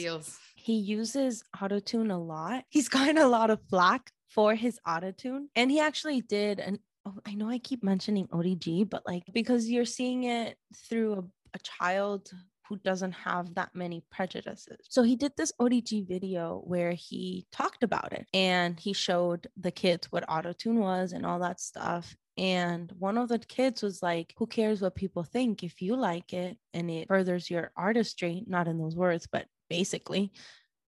he 0.56 0.76
uses 0.76 1.44
autotune 1.56 2.12
a 2.12 2.16
lot. 2.16 2.64
He's 2.70 2.90
gotten 2.96 3.18
a 3.18 3.28
lot 3.28 3.50
of 3.50 3.60
flack 3.70 4.12
for 4.30 4.54
his 4.56 4.80
autotune. 4.88 5.48
And 5.56 5.72
he 5.72 5.80
actually 5.80 6.22
did 6.22 6.60
an 6.60 6.80
oh, 7.06 7.16
I 7.26 7.34
know 7.34 7.50
I 7.50 7.60
keep 7.60 7.84
mentioning 7.84 8.28
ODG, 8.28 8.90
but 8.90 9.04
like 9.06 9.24
because 9.34 9.70
you're 9.70 9.86
seeing 9.86 10.24
it 10.26 10.58
through 10.88 11.14
a, 11.14 11.24
a 11.56 11.60
child 11.60 12.30
who 12.68 12.78
doesn't 12.78 13.12
have 13.12 13.54
that 13.56 13.70
many 13.74 14.04
prejudices. 14.10 14.78
So 14.90 15.04
he 15.04 15.16
did 15.16 15.34
this 15.36 15.52
ODG 15.60 16.08
video 16.08 16.62
where 16.66 16.94
he 16.94 17.46
talked 17.52 17.84
about 17.84 18.14
it 18.14 18.28
and 18.34 18.80
he 18.80 18.94
showed 18.94 19.48
the 19.58 19.72
kids 19.72 20.12
what 20.12 20.28
autotune 20.28 20.80
was 20.80 21.12
and 21.12 21.26
all 21.26 21.40
that 21.40 21.60
stuff. 21.60 22.16
And 22.38 22.92
one 22.98 23.18
of 23.18 23.30
the 23.30 23.40
kids 23.40 23.84
was 23.84 24.02
like, 24.02 24.34
Who 24.38 24.48
cares 24.48 24.82
what 24.82 24.96
people 24.96 25.24
think 25.24 25.64
if 25.64 25.82
you 25.82 25.96
like 25.96 26.34
it 26.34 26.58
and 26.74 26.90
it 26.90 27.08
furthers 27.08 27.50
your 27.50 27.72
artistry? 27.76 28.44
Not 28.48 28.68
in 28.68 28.80
those 28.80 28.96
words, 28.96 29.28
but 29.32 29.46
basically, 29.70 30.32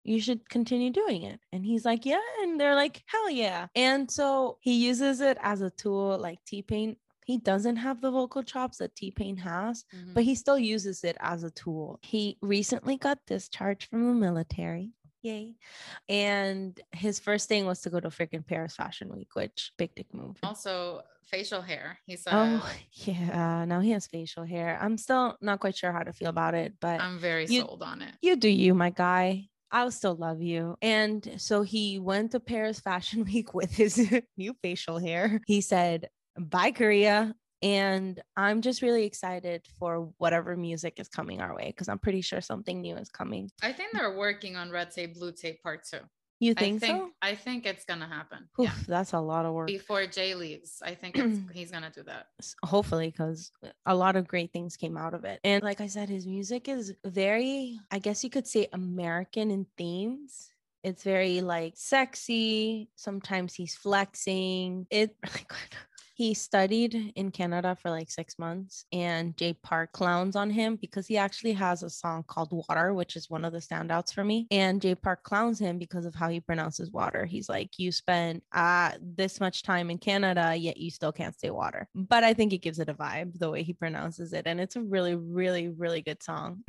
you 0.05 0.21
should 0.21 0.49
continue 0.49 0.91
doing 0.91 1.23
it. 1.23 1.41
And 1.53 1.65
he's 1.65 1.85
like, 1.85 2.07
yeah. 2.07 2.21
And 2.43 2.61
they're 2.61 2.75
like, 2.75 3.03
hell 3.07 3.31
yeah. 3.31 3.67
And 3.75 4.11
so 4.11 4.59
he 4.61 4.75
uses 4.75 5.21
it 5.21 5.39
as 5.43 5.63
a 5.63 5.71
tool 5.71 6.19
like 6.19 6.39
T 6.47 6.63
Pain. 6.63 6.97
He 7.27 7.39
doesn't 7.39 7.77
have 7.77 8.01
the 8.01 8.11
vocal 8.11 8.43
chops 8.43 8.79
that 8.79 8.97
T 8.97 9.11
Pain 9.11 9.37
has, 9.37 9.85
mm-hmm. 9.95 10.15
but 10.15 10.25
he 10.25 10.35
still 10.35 10.59
uses 10.59 11.05
it 11.05 11.17
as 11.21 11.45
a 11.45 11.51
tool. 11.51 11.99
He 12.03 12.39
recently 12.41 12.97
got 12.97 13.19
discharged 13.27 13.89
from 13.91 14.07
the 14.07 14.15
military. 14.15 14.93
Yay. 15.23 15.55
And 16.09 16.81
his 16.93 17.21
first 17.21 17.47
thing 17.47 17.67
was 17.67 17.83
to 17.83 17.91
go 17.91 18.01
to 18.01 18.09
freaking 18.09 18.47
Paris 18.47 18.75
Fashion 18.75 19.15
Week, 19.15 19.29
which 19.35 19.73
big 19.77 19.95
dick 19.95 20.07
move. 20.15 20.39
Also, 20.43 21.03
facial 21.31 21.61
hair. 21.61 21.99
He 22.07 22.17
said, 22.17 22.33
Oh, 22.35 22.71
yeah. 22.93 23.65
Now 23.67 23.81
he 23.81 23.91
has 23.91 24.07
facial 24.07 24.45
hair. 24.45 24.79
I'm 24.81 24.97
still 24.97 25.37
not 25.41 25.61
quite 25.61 25.77
sure 25.77 25.93
how 25.93 26.03
to 26.03 26.13
feel 26.13 26.29
about 26.29 26.55
it, 26.55 26.75
but 26.81 27.01
I'm 27.01 27.19
very 27.19 27.47
you, 27.47 27.61
sold 27.61 27.83
on 27.83 28.03
it. 28.03 28.15
You 28.23 28.37
do 28.37 28.49
you, 28.49 28.75
my 28.75 28.91
guy. 28.91 29.50
I'll 29.73 29.91
still 29.91 30.17
love 30.17 30.43
you. 30.43 30.77
And 30.83 31.37
so 31.37 31.63
he 31.63 31.99
went 31.99 32.33
to 32.33 32.41
Paris 32.41 32.81
Fashion 32.81 33.25
Week 33.33 33.55
with 33.55 33.73
his 33.73 34.11
new 34.37 34.55
facial 34.63 34.99
hair. 34.99 35.41
He 35.47 35.61
said, 35.61 36.09
Bye, 36.39 36.73
Korea. 36.73 37.35
And 37.63 38.21
I'm 38.37 38.63
just 38.63 38.81
really 38.81 39.05
excited 39.05 39.67
for 39.79 40.13
whatever 40.17 40.57
music 40.57 40.95
is 40.99 41.09
coming 41.09 41.43
our 41.43 41.55
way 41.55 41.67
because 41.67 41.89
I'm 41.89 41.99
pretty 41.99 42.23
sure 42.23 42.41
something 42.41 42.81
new 42.81 42.97
is 42.97 43.11
coming. 43.11 43.51
I 43.63 43.73
think 43.73 43.93
they're 43.93 44.17
working 44.17 44.57
on 44.57 44.71
Red 44.71 44.93
Tape, 44.93 45.15
Blue 45.15 45.33
Tape 45.33 45.63
Part 45.63 45.85
Two. 45.85 45.99
You 46.41 46.55
I 46.57 46.61
think, 46.61 46.81
think 46.81 46.97
so? 46.97 47.11
I 47.21 47.35
think 47.35 47.67
it's 47.67 47.85
gonna 47.85 48.09
happen. 48.09 48.49
Oof, 48.59 48.67
yeah. 48.67 48.73
that's 48.89 49.13
a 49.13 49.21
lot 49.21 49.45
of 49.47 49.53
work. 49.53 49.67
Before 49.69 50.07
Jay 50.07 50.35
leaves, 50.35 50.83
I 50.83 50.95
think 50.95 51.17
it's, 51.19 51.39
he's 51.53 51.71
gonna 51.71 51.91
do 51.95 52.03
that. 52.05 52.27
hopefully 52.65 53.09
because 53.11 53.53
a 53.87 53.95
lot 53.95 54.17
of 54.17 54.27
great 54.27 54.53
things 54.53 54.77
came 54.77 54.97
out 54.97 55.15
of 55.15 55.25
it 55.25 55.41
and 55.45 55.63
like 55.63 55.81
i 55.81 55.87
said 55.87 56.09
his 56.09 56.27
music 56.27 56.69
is 56.69 56.95
very 57.05 57.79
i 57.91 57.99
guess 57.99 58.25
you 58.25 58.31
could 58.31 58.47
say 58.47 58.67
american 58.73 59.51
in 59.51 59.67
themes 59.77 60.51
it's 60.83 61.03
very 61.03 61.41
like 61.41 61.75
sexy 61.77 62.89
sometimes 62.97 63.55
he's 63.55 63.75
flexing 63.75 64.87
it 64.91 65.15
really 65.27 65.47
good 65.49 65.77
he 66.21 66.35
studied 66.35 67.15
in 67.17 67.31
canada 67.31 67.75
for 67.81 67.89
like 67.89 68.11
six 68.11 68.39
months 68.39 68.85
and 68.93 69.35
jay 69.39 69.55
park 69.63 69.91
clowns 69.93 70.37
on 70.37 70.51
him 70.51 70.77
because 70.77 71.07
he 71.07 71.17
actually 71.17 71.53
has 71.53 71.83
a 71.83 71.89
song 71.89 72.23
called 72.27 72.53
water 72.69 72.93
which 72.93 73.17
is 73.17 73.31
one 73.31 73.43
of 73.43 73.55
the 73.55 73.59
standouts 73.59 74.13
for 74.13 74.23
me 74.23 74.47
and 74.51 74.83
jay 74.83 74.95
park 74.95 75.23
clowns 75.23 75.59
him 75.59 75.79
because 75.79 76.05
of 76.05 76.15
how 76.15 76.29
he 76.29 76.39
pronounces 76.39 76.91
water. 76.91 77.25
He's 77.25 77.49
like 77.49 77.79
you 77.79 77.91
spent 77.91 78.43
uh 78.53 78.91
this 79.01 79.41
much 79.41 79.63
time 79.63 79.89
in 79.89 79.97
canada 79.97 80.55
yet 80.55 80.77
you 80.77 80.91
still 80.91 81.11
can't 81.11 81.39
say 81.41 81.49
water. 81.49 81.89
But 81.95 82.23
i 82.23 82.35
think 82.35 82.53
it 82.53 82.59
gives 82.59 82.81
it 82.81 82.91
a 82.91 82.95
vibe 82.95 83.39
the 83.39 83.51
way 83.51 83.63
he 83.63 83.73
pronounces 83.73 84.35
it 84.35 84.47
and 84.47 84.61
it's 84.61 84.77
a 84.77 84.83
really 84.83 85.15
really 85.15 85.69
really 85.69 86.03
good 86.03 86.23
song. 86.23 86.65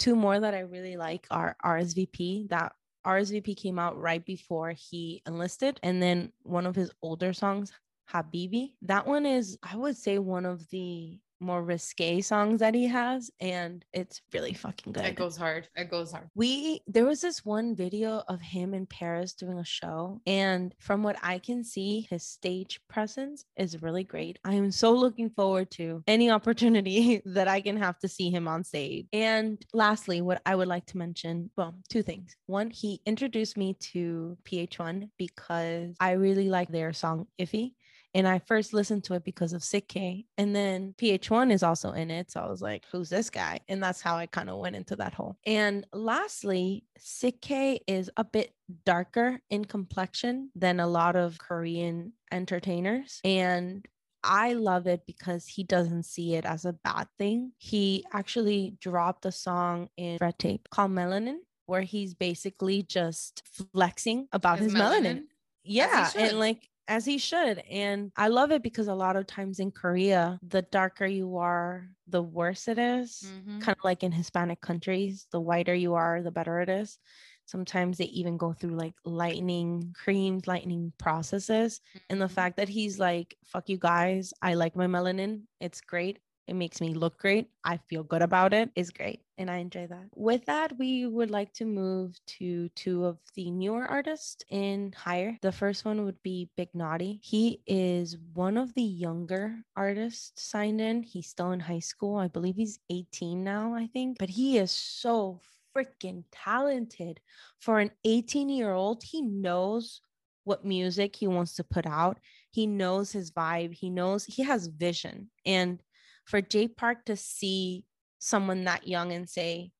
Two 0.00 0.16
more 0.16 0.40
that 0.40 0.54
i 0.54 0.60
really 0.60 0.96
like 0.96 1.26
are 1.30 1.56
rsvp 1.64 2.48
that 2.48 2.72
rsvp 3.06 3.56
came 3.56 3.78
out 3.78 4.00
right 4.00 4.24
before 4.24 4.70
he 4.72 5.22
enlisted 5.26 5.78
and 5.82 6.02
then 6.02 6.32
one 6.42 6.66
of 6.66 6.74
his 6.74 6.90
older 7.02 7.32
songs 7.32 7.72
habibi. 8.12 8.74
That 8.82 9.06
one 9.06 9.26
is 9.26 9.58
i 9.62 9.76
would 9.76 9.96
say 9.96 10.18
one 10.18 10.44
of 10.46 10.68
the 10.70 11.18
more 11.40 11.62
risque 11.62 12.20
songs 12.20 12.60
that 12.60 12.74
he 12.74 12.86
has 12.86 13.30
and 13.40 13.84
it's 13.92 14.22
really 14.32 14.52
fucking 14.52 14.92
good 14.92 15.04
It 15.04 15.16
goes 15.16 15.36
hard. 15.36 15.68
It 15.76 15.90
goes 15.90 16.12
hard. 16.12 16.28
we 16.34 16.80
there 16.86 17.04
was 17.04 17.20
this 17.20 17.44
one 17.44 17.74
video 17.74 18.22
of 18.28 18.40
him 18.40 18.74
in 18.74 18.86
Paris 18.86 19.34
doing 19.34 19.58
a 19.58 19.64
show 19.64 20.20
and 20.26 20.74
from 20.78 21.02
what 21.02 21.16
I 21.22 21.38
can 21.38 21.64
see 21.64 22.06
his 22.10 22.22
stage 22.22 22.80
presence 22.88 23.44
is 23.56 23.82
really 23.82 24.04
great. 24.04 24.38
I 24.44 24.54
am 24.54 24.70
so 24.70 24.92
looking 24.92 25.30
forward 25.30 25.70
to 25.72 26.02
any 26.06 26.30
opportunity 26.38 27.22
that 27.26 27.48
I 27.48 27.60
can 27.60 27.76
have 27.76 27.98
to 28.00 28.08
see 28.08 28.30
him 28.30 28.48
on 28.48 28.64
stage. 28.64 29.06
And 29.12 29.64
lastly, 29.72 30.20
what 30.20 30.40
I 30.46 30.54
would 30.54 30.68
like 30.68 30.86
to 30.86 30.98
mention, 30.98 31.50
well, 31.56 31.74
two 31.88 32.02
things. 32.02 32.36
One, 32.46 32.70
he 32.70 33.00
introduced 33.06 33.56
me 33.56 33.74
to 33.92 34.36
PH1 34.44 35.10
because 35.18 35.96
I 36.00 36.12
really 36.12 36.48
like 36.48 36.68
their 36.68 36.92
song 36.92 37.26
Iffy 37.40 37.74
and 38.14 38.28
I 38.28 38.38
first 38.38 38.72
listened 38.72 39.04
to 39.04 39.14
it 39.14 39.24
because 39.24 39.52
of 39.52 39.64
Sik-K. 39.64 40.24
And 40.38 40.54
then 40.54 40.94
PH1 40.98 41.52
is 41.52 41.62
also 41.62 41.92
in 41.92 42.10
it. 42.10 42.30
So 42.30 42.40
I 42.40 42.48
was 42.48 42.62
like, 42.62 42.84
who's 42.92 43.10
this 43.10 43.28
guy? 43.28 43.60
And 43.68 43.82
that's 43.82 44.00
how 44.00 44.16
I 44.16 44.26
kind 44.26 44.48
of 44.48 44.58
went 44.58 44.76
into 44.76 44.94
that 44.96 45.14
hole. 45.14 45.36
And 45.44 45.84
lastly, 45.92 46.84
Sik-K 46.98 47.80
is 47.88 48.10
a 48.16 48.24
bit 48.24 48.54
darker 48.86 49.40
in 49.50 49.64
complexion 49.64 50.50
than 50.54 50.78
a 50.80 50.86
lot 50.86 51.16
of 51.16 51.38
Korean 51.38 52.12
entertainers. 52.30 53.20
And 53.24 53.84
I 54.22 54.54
love 54.54 54.86
it 54.86 55.02
because 55.06 55.46
he 55.46 55.64
doesn't 55.64 56.04
see 56.04 56.34
it 56.34 56.44
as 56.46 56.64
a 56.64 56.72
bad 56.72 57.08
thing. 57.18 57.52
He 57.58 58.04
actually 58.12 58.76
dropped 58.80 59.26
a 59.26 59.32
song 59.32 59.88
in 59.96 60.18
Red 60.20 60.38
Tape 60.38 60.68
called 60.70 60.92
Melanin, 60.92 61.38
where 61.66 61.82
he's 61.82 62.14
basically 62.14 62.82
just 62.82 63.42
flexing 63.72 64.28
about 64.32 64.60
his, 64.60 64.72
His 64.72 64.80
melanin. 64.80 65.02
melanin? 65.02 65.22
Yeah. 65.64 66.10
And 66.16 66.38
like, 66.38 66.68
as 66.88 67.04
he 67.06 67.18
should. 67.18 67.58
And 67.70 68.12
I 68.16 68.28
love 68.28 68.52
it 68.52 68.62
because 68.62 68.88
a 68.88 68.94
lot 68.94 69.16
of 69.16 69.26
times 69.26 69.58
in 69.60 69.70
Korea, 69.72 70.38
the 70.42 70.62
darker 70.62 71.06
you 71.06 71.36
are, 71.36 71.88
the 72.06 72.22
worse 72.22 72.68
it 72.68 72.78
is. 72.78 73.34
Mhm. 73.46 73.60
Kind 73.60 73.76
of 73.78 73.84
like 73.84 74.02
in 74.02 74.12
Hispanic 74.12 74.60
countries, 74.60 75.26
the 75.32 75.40
whiter 75.40 75.74
you 75.74 75.94
are, 75.94 76.22
the 76.22 76.30
better 76.30 76.60
it 76.60 76.68
is. 76.68 76.98
Sometimes 77.46 77.98
they 77.98 78.06
even 78.06 78.36
go 78.36 78.52
through 78.52 78.76
like 78.76 78.94
lightning 79.04 79.94
creams, 79.96 80.46
lightning 80.46 80.92
processes. 80.98 81.80
And 82.10 82.20
the 82.20 82.28
Mhm. 82.28 82.30
fact 82.30 82.56
that 82.56 82.68
he's 82.68 82.98
like, 82.98 83.36
fuck 83.44 83.68
you 83.68 83.78
guys, 83.78 84.32
I 84.42 84.54
like 84.54 84.76
my 84.76 84.86
melanin. 84.86 85.44
It's 85.60 85.80
great. 85.80 86.20
It 86.46 86.54
makes 86.54 86.80
me 86.80 86.92
look 86.94 87.18
great. 87.18 87.48
I 87.64 87.78
feel 87.88 88.02
good 88.02 88.22
about 88.22 88.52
it. 88.52 88.70
Is 88.76 88.90
great. 88.90 89.20
And 89.38 89.50
I 89.50 89.56
enjoy 89.56 89.86
that. 89.86 90.08
With 90.14 90.44
that, 90.46 90.78
we 90.78 91.06
would 91.06 91.30
like 91.30 91.52
to 91.54 91.64
move 91.64 92.18
to 92.38 92.68
two 92.70 93.04
of 93.06 93.18
the 93.34 93.50
newer 93.50 93.84
artists 93.84 94.44
in 94.50 94.92
higher. 94.92 95.38
The 95.42 95.52
first 95.52 95.84
one 95.84 96.04
would 96.04 96.22
be 96.22 96.50
Big 96.56 96.68
Naughty. 96.74 97.18
He 97.22 97.62
is 97.66 98.16
one 98.34 98.56
of 98.56 98.74
the 98.74 98.82
younger 98.82 99.56
artists 99.76 100.42
signed 100.42 100.80
in. 100.80 101.02
He's 101.02 101.28
still 101.28 101.52
in 101.52 101.60
high 101.60 101.80
school. 101.80 102.16
I 102.16 102.28
believe 102.28 102.56
he's 102.56 102.78
18 102.90 103.42
now, 103.42 103.74
I 103.74 103.86
think. 103.86 104.18
But 104.18 104.30
he 104.30 104.58
is 104.58 104.70
so 104.70 105.40
freaking 105.74 106.24
talented 106.30 107.20
for 107.58 107.80
an 107.80 107.90
18 108.04 108.48
year 108.48 108.72
old. 108.72 109.02
He 109.02 109.22
knows 109.22 110.00
what 110.44 110.64
music 110.64 111.16
he 111.16 111.26
wants 111.26 111.54
to 111.54 111.64
put 111.64 111.86
out. 111.86 112.18
He 112.50 112.66
knows 112.66 113.10
his 113.10 113.30
vibe. 113.30 113.72
He 113.72 113.90
knows 113.90 114.24
he 114.24 114.42
has 114.42 114.66
vision. 114.68 115.30
And 115.44 115.82
for 116.24 116.40
Jay 116.40 116.68
Park 116.68 117.04
to 117.06 117.16
see 117.16 117.84
someone 118.18 118.64
that 118.64 118.88
young 118.88 119.12
and 119.12 119.28
say, 119.28 119.72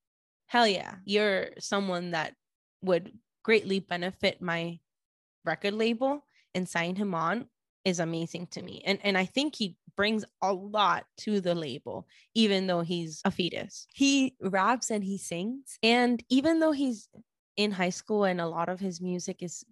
hell 0.47 0.67
yeah, 0.67 0.97
you're 1.05 1.49
someone 1.59 2.13
that 2.13 2.35
would 2.83 3.13
greatly 3.43 3.81
benefit 3.81 4.41
my 4.41 4.79
record 5.45 5.75
label 5.75 6.25
and 6.55 6.69
sign 6.69 6.97
him 6.97 7.15
on 7.15 7.47
is 7.85 8.01
amazing 8.01 8.47
to 8.49 8.63
me. 8.63 8.83
And 8.85 8.99
and 9.03 9.17
I 9.17 9.27
think 9.27 9.55
he 9.55 9.77
brings 9.97 10.25
a 10.43 10.53
lot 10.53 11.05
to 11.19 11.41
the 11.41 11.55
label, 11.55 12.07
even 12.35 12.67
though 12.67 12.81
he's 12.81 13.21
a 13.25 13.31
fetus. 13.31 13.87
He 13.95 14.35
raps 14.41 14.91
and 14.91 15.05
he 15.05 15.19
sings. 15.19 15.79
And 15.83 16.23
even 16.29 16.61
though 16.61 16.73
he's 16.73 17.09
in 17.57 17.71
high 17.71 17.91
school 17.91 18.25
and 18.25 18.41
a 18.41 18.49
lot 18.49 18.69
of 18.69 18.81
his 18.81 19.01
music 19.01 19.43
is 19.43 19.65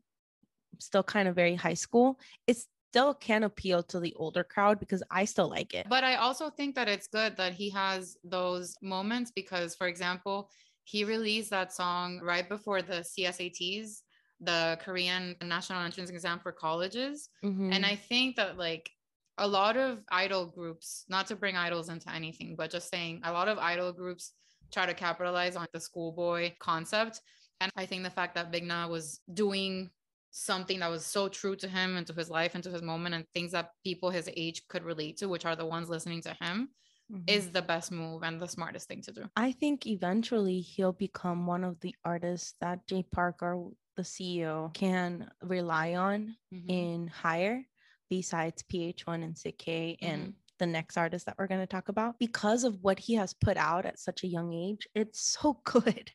still 0.78 1.02
kind 1.02 1.28
of 1.28 1.34
very 1.34 1.54
high 1.54 1.74
school, 1.74 2.18
it 2.46 2.58
still 2.92 3.14
can 3.14 3.42
appeal 3.42 3.82
to 3.82 3.98
the 3.98 4.14
older 4.14 4.44
crowd 4.44 4.78
because 4.78 5.02
I 5.10 5.24
still 5.24 5.48
like 5.48 5.72
it. 5.74 5.86
But 5.88 6.04
I 6.04 6.16
also 6.16 6.50
think 6.50 6.74
that 6.76 6.88
it's 6.88 7.08
good 7.08 7.36
that 7.36 7.54
he 7.54 7.70
has 7.70 8.16
those 8.22 8.76
moments 8.82 9.32
because, 9.32 9.74
for 9.74 9.88
example, 9.88 10.48
he 10.84 11.04
released 11.04 11.50
that 11.50 11.72
song 11.72 12.20
right 12.20 12.48
before 12.48 12.82
the 12.82 13.02
CSATs, 13.02 14.02
the 14.40 14.78
Korean 14.80 15.36
National 15.42 15.80
Entrance 15.82 16.10
Exam 16.10 16.38
for 16.38 16.52
colleges. 16.52 17.28
Mhm. 17.42 17.72
And 17.72 17.84
I 17.86 17.96
think 17.96 18.36
that, 18.36 18.56
like, 18.58 18.90
a 19.38 19.48
lot 19.48 19.76
of 19.76 20.04
idol 20.10 20.46
groups, 20.46 21.04
not 21.08 21.26
to 21.28 21.36
bring 21.36 21.56
idols 21.56 21.88
into 21.88 22.10
anything, 22.12 22.54
but 22.54 22.70
just 22.70 22.88
saying 22.90 23.20
a 23.24 23.32
lot 23.32 23.48
of 23.48 23.58
idol 23.58 23.92
groups 23.92 24.34
try 24.72 24.86
to 24.86 24.94
capitalize 24.94 25.56
on 25.56 25.66
the 25.72 25.80
schoolboy 25.80 26.52
concept. 26.60 27.20
And 27.60 27.72
I 27.76 27.86
think 27.86 28.02
the 28.04 28.10
fact 28.10 28.34
that 28.34 28.50
Big 28.50 28.64
Na 28.64 28.88
was 28.88 29.20
doing 29.32 29.90
something 30.32 30.80
that 30.80 30.90
was 30.90 31.06
so 31.06 31.28
true 31.28 31.56
to 31.56 31.68
him 31.68 31.96
and 31.96 32.06
to 32.08 32.14
his 32.14 32.30
life 32.30 32.54
and 32.56 32.64
to 32.64 32.70
his 32.70 32.82
moment 32.82 33.14
and 33.14 33.26
things 33.34 33.52
that 33.52 33.72
people 33.84 34.10
his 34.10 34.30
age 34.36 34.62
could 34.68 34.84
relate 34.84 35.18
to, 35.18 35.28
which 35.28 35.44
are 35.46 35.56
the 35.56 35.66
ones 35.66 35.88
listening 35.90 36.22
to 36.22 36.34
him, 36.40 36.70
Mhm. 37.10 37.24
is 37.28 37.52
the 37.52 37.62
best 37.62 37.92
move 37.92 38.22
and 38.24 38.40
the 38.40 38.48
smartest 38.48 38.88
thing 38.88 39.02
to 39.02 39.12
do. 39.12 39.30
I 39.36 39.52
think 39.52 39.86
eventually 39.86 40.60
he'll 40.60 40.92
become 40.92 41.46
one 41.46 41.64
of 41.64 41.80
the 41.80 41.94
artists 42.04 42.54
that 42.60 42.86
Jay 42.86 43.02
Parker, 43.02 43.70
the 43.96 44.02
CEO, 44.04 44.70
can 44.74 45.30
rely 45.42 45.94
on 45.94 46.36
Mhm. 46.52 46.68
in 46.68 47.08
higher 47.08 47.64
besides 48.10 48.62
PH1 48.62 49.22
and 49.22 49.36
Sik-K 49.38 49.96
and. 50.02 50.34
The 50.62 50.66
next 50.68 50.96
artist 50.96 51.26
that 51.26 51.36
we're 51.38 51.48
going 51.48 51.60
to 51.60 51.66
talk 51.66 51.90
about 51.90 52.18
because 52.20 52.64
of 52.64 52.78
what 52.82 53.00
he 53.00 53.14
has 53.14 53.34
put 53.34 53.58
out 53.58 53.84
at 53.86 53.98
such 53.98 54.24
a 54.24 54.28
young 54.28 54.54
age. 54.54 54.88
It's 54.94 55.20
so 55.20 55.60
good. 55.64 56.12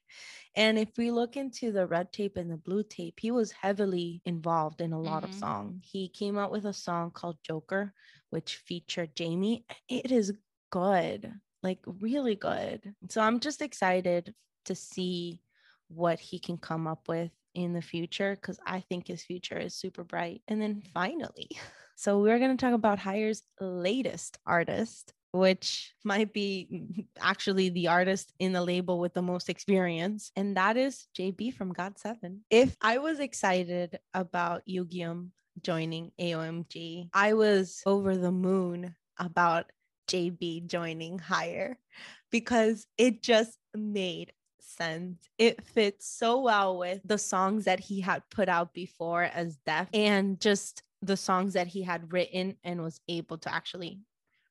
And 0.55 0.79
if 0.79 0.89
we 0.97 1.11
look 1.11 1.37
into 1.37 1.71
the 1.71 1.87
red 1.87 2.11
tape 2.13 2.37
and 2.37 2.51
the 2.51 2.57
blue 2.57 2.83
tape, 2.83 3.19
he 3.19 3.31
was 3.31 3.51
heavily 3.51 4.21
involved 4.25 4.81
in 4.81 4.93
a 4.93 5.01
lot 5.01 5.23
of 5.23 5.33
Mhm. 5.33 5.39
songs. 5.39 5.83
He 5.83 6.09
came 6.09 6.37
out 6.37 6.51
with 6.51 6.65
a 6.65 6.73
song 6.73 7.11
called 7.11 7.37
Joker, 7.43 7.93
which 8.29 8.57
featured 8.57 9.15
Jamie. 9.15 9.65
It 9.89 10.11
is 10.11 10.33
good, 10.71 11.33
like 11.63 11.79
really 11.85 12.35
good. 12.35 12.95
So 13.09 13.21
I'm 13.21 13.39
just 13.39 13.61
excited 13.61 14.35
to 14.65 14.75
see 14.75 15.41
what 15.89 16.19
he 16.19 16.39
can 16.39 16.57
come 16.57 16.87
up 16.87 17.07
with 17.07 17.31
in 17.53 17.73
the 17.73 17.81
future 17.81 18.35
because 18.35 18.59
I 18.65 18.81
think 18.81 19.07
his 19.07 19.23
future 19.23 19.57
is 19.57 19.75
super 19.75 20.03
bright. 20.03 20.41
And 20.47 20.61
then 20.61 20.81
finally, 20.93 21.49
so 21.97 22.19
we're 22.19 22.37
going 22.37 22.55
to 22.55 22.63
talk 22.63 22.75
about 22.75 22.99
Hire's 22.99 23.41
latest 23.59 24.37
artist, 24.45 25.13
which 25.31 25.95
might 26.05 26.31
be 26.31 27.07
actually 27.19 27.69
the 27.69 27.87
artist 27.87 28.31
in 28.37 28.53
the 28.53 28.61
label 28.61 28.99
with 28.99 29.15
the 29.15 29.23
most 29.23 29.49
experience, 29.49 30.31
and 30.35 30.55
that 30.57 30.77
is 30.77 31.07
JB 31.17 31.55
from 31.55 31.73
Got7. 31.73 32.41
If 32.51 32.77
I 32.81 32.99
was 32.99 33.19
excited 33.19 33.97
about 34.13 34.61
Yugyeom 34.69 35.29
joining 35.63 36.11
AOMG, 36.21 37.09
I 37.15 37.33
was 37.33 37.81
over 37.87 38.15
the 38.15 38.31
moon 38.31 38.95
about 39.17 39.71
JB 40.07 40.67
joining 40.67 41.17
Hire 41.17 41.79
because 42.29 42.85
it 42.99 43.23
just 43.23 43.57
made 43.75 44.33
sense. 44.59 45.27
It 45.39 45.63
fits 45.63 46.07
so 46.07 46.41
well 46.41 46.77
with 46.77 47.01
the 47.03 47.17
songs 47.17 47.65
that 47.65 47.79
he 47.79 48.01
had 48.01 48.21
put 48.29 48.49
out 48.49 48.71
before 48.71 49.23
as 49.23 49.57
Def 49.65 49.87
and 49.93 50.39
just 50.39 50.83
the 51.01 51.17
songs 51.17 51.53
that 51.53 51.67
he 51.67 51.83
had 51.83 52.11
written 52.11 52.55
and 52.63 52.81
was 52.81 52.99
able 53.07 53.37
to 53.39 53.53
actually 53.53 53.99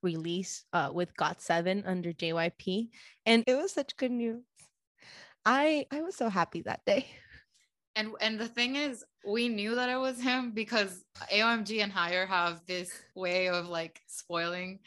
release 0.02 0.64
uh, 0.72 0.90
with 0.92 1.16
Got7 1.16 1.82
under 1.86 2.12
JYP. 2.12 2.88
And 3.24 3.44
it 3.46 3.56
was 3.56 3.72
such 3.72 3.96
good 3.96 4.12
news. 4.12 4.42
I 5.44 5.86
I 5.92 6.02
was 6.02 6.16
so 6.16 6.28
happy 6.28 6.62
that 6.62 6.84
day. 6.84 7.06
And 7.94 8.10
and 8.20 8.38
the 8.38 8.48
thing 8.48 8.76
is, 8.76 9.04
we 9.26 9.48
knew 9.48 9.74
that 9.74 9.88
it 9.88 9.96
was 9.96 10.20
him 10.20 10.50
because 10.52 11.04
AOMG 11.32 11.82
and 11.82 11.92
Higher 11.92 12.26
have 12.26 12.60
this 12.66 12.90
way 13.14 13.48
of 13.48 13.68
like 13.68 14.00
spoiling 14.06 14.80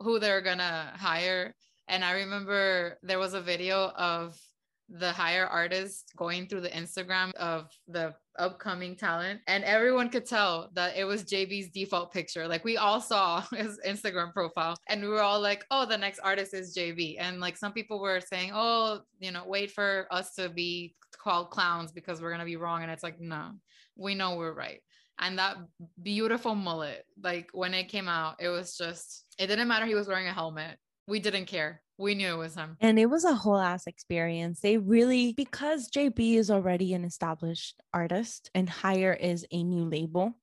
who 0.00 0.18
they're 0.18 0.40
gonna 0.40 0.92
hire. 0.96 1.54
And 1.88 2.04
I 2.04 2.12
remember 2.12 2.98
there 3.02 3.18
was 3.18 3.34
a 3.34 3.40
video 3.40 3.90
of 3.96 4.40
the 4.88 5.12
higher 5.12 5.46
artist 5.46 6.12
going 6.16 6.46
through 6.46 6.62
the 6.62 6.70
Instagram 6.70 7.34
of 7.34 7.70
the 7.88 8.14
upcoming 8.38 8.96
talent 8.96 9.40
and 9.46 9.64
everyone 9.64 10.08
could 10.08 10.26
tell 10.26 10.70
that 10.74 10.96
it 10.96 11.04
was 11.04 11.24
JB's 11.24 11.70
default 11.70 12.12
picture. 12.12 12.46
Like 12.48 12.64
we 12.64 12.76
all 12.76 13.00
saw 13.00 13.40
his 13.52 13.78
Instagram 13.86 14.32
profile 14.32 14.76
and 14.88 15.02
we 15.02 15.08
were 15.08 15.22
all 15.22 15.40
like 15.40 15.64
oh 15.70 15.86
the 15.86 15.98
next 15.98 16.18
artist 16.20 16.54
is 16.54 16.76
JB 16.76 17.16
and 17.18 17.40
like 17.40 17.56
some 17.56 17.72
people 17.72 18.00
were 18.00 18.20
saying 18.20 18.50
oh 18.54 19.00
you 19.18 19.30
know 19.30 19.44
wait 19.46 19.70
for 19.70 20.06
us 20.10 20.34
to 20.34 20.48
be 20.48 20.94
called 21.16 21.50
clowns 21.50 21.92
because 21.92 22.20
we're 22.20 22.30
going 22.30 22.40
to 22.40 22.44
be 22.44 22.56
wrong. 22.56 22.82
And 22.82 22.90
it's 22.90 23.02
like 23.02 23.20
no 23.20 23.52
we 23.96 24.14
know 24.14 24.36
we're 24.36 24.52
right. 24.52 24.80
And 25.20 25.38
that 25.38 25.56
beautiful 26.02 26.54
mullet 26.54 27.04
like 27.22 27.50
when 27.52 27.74
it 27.74 27.88
came 27.88 28.08
out 28.08 28.36
it 28.40 28.48
was 28.48 28.76
just 28.76 29.24
it 29.38 29.46
didn't 29.46 29.68
matter 29.68 29.86
he 29.86 29.94
was 29.94 30.08
wearing 30.08 30.26
a 30.26 30.32
helmet 30.32 30.76
we 31.06 31.20
didn't 31.20 31.46
care 31.46 31.82
we 31.98 32.14
knew 32.14 32.34
it 32.34 32.38
was 32.38 32.54
him. 32.54 32.76
And 32.80 32.98
it 32.98 33.06
was 33.06 33.24
a 33.24 33.34
whole 33.34 33.58
ass 33.58 33.86
experience. 33.86 34.60
They 34.60 34.78
really, 34.78 35.32
because 35.32 35.90
JB 35.90 36.34
is 36.36 36.50
already 36.50 36.94
an 36.94 37.04
established 37.04 37.80
artist 37.92 38.50
and 38.54 38.68
Higher 38.68 39.12
is 39.12 39.46
a 39.52 39.62
new 39.62 39.84
label, 39.84 40.36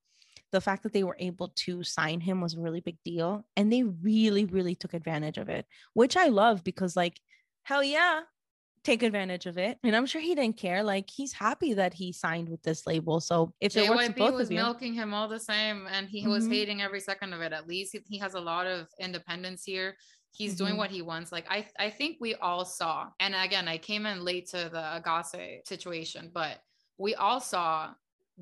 the 0.52 0.62
fact 0.62 0.84
that 0.84 0.94
they 0.94 1.04
were 1.04 1.18
able 1.20 1.50
to 1.56 1.84
sign 1.84 2.20
him 2.20 2.42
was 2.42 2.56
a 2.56 2.62
really 2.62 2.82
big 2.82 2.98
deal. 3.04 3.46
And 3.58 3.72
they 3.72 3.84
really, 3.84 4.46
really 4.46 4.76
took 4.76 4.94
advantage 4.94 5.38
of 5.38 5.50
it, 5.50 5.66
which 5.94 6.16
I 6.16 6.28
love 6.28 6.64
because, 6.64 6.96
like, 6.96 7.20
hell 7.64 7.84
yeah, 7.84 8.22
take 8.84 9.04
advantage 9.04 9.46
of 9.46 9.58
it. 9.58 9.78
And 9.84 9.96
I'm 9.96 10.06
sure 10.06 10.22
he 10.22 10.36
didn't 10.36 10.58
care. 10.58 10.84
Like 10.84 11.10
he's 11.10 11.34
happy 11.34 11.74
that 11.76 11.94
he 11.94 12.12
signed 12.12 12.50
with 12.50 12.64
this 12.64 12.88
label. 12.88 13.20
So 13.20 13.54
if 13.62 13.74
JYP 13.74 13.84
it 13.84 13.90
works 13.90 14.08
for 14.08 14.14
both 14.14 14.34
was 14.34 14.48
of 14.48 14.54
you, 14.54 14.58
milking 14.58 14.94
him 14.94 15.14
all 15.14 15.28
the 15.28 15.40
same, 15.40 15.88
and 15.92 16.10
he 16.10 16.22
mm-hmm. 16.22 16.32
was 16.32 16.48
hating 16.48 16.82
every 16.82 17.00
second 17.00 17.34
of 17.34 17.42
it. 17.42 17.54
At 17.54 17.68
least 17.68 17.92
he, 17.94 18.00
he 18.08 18.18
has 18.18 18.34
a 18.34 18.40
lot 18.40 18.66
of 18.68 18.88
independence 19.00 19.64
here 19.64 19.96
he's 20.32 20.56
mm-hmm. 20.56 20.66
doing 20.66 20.78
what 20.78 20.90
he 20.90 21.02
wants 21.02 21.32
like 21.32 21.46
i 21.50 21.66
i 21.80 21.90
think 21.90 22.18
we 22.20 22.36
all 22.36 22.66
saw 22.66 23.08
and 23.20 23.36
again 23.36 23.68
i 23.68 23.78
came 23.78 24.06
in 24.06 24.24
late 24.24 24.48
to 24.48 24.70
the 24.72 25.02
Ahgase 25.02 25.66
situation 25.68 26.30
but 26.34 26.60
we 26.98 27.16
all 27.16 27.40
saw 27.40 27.90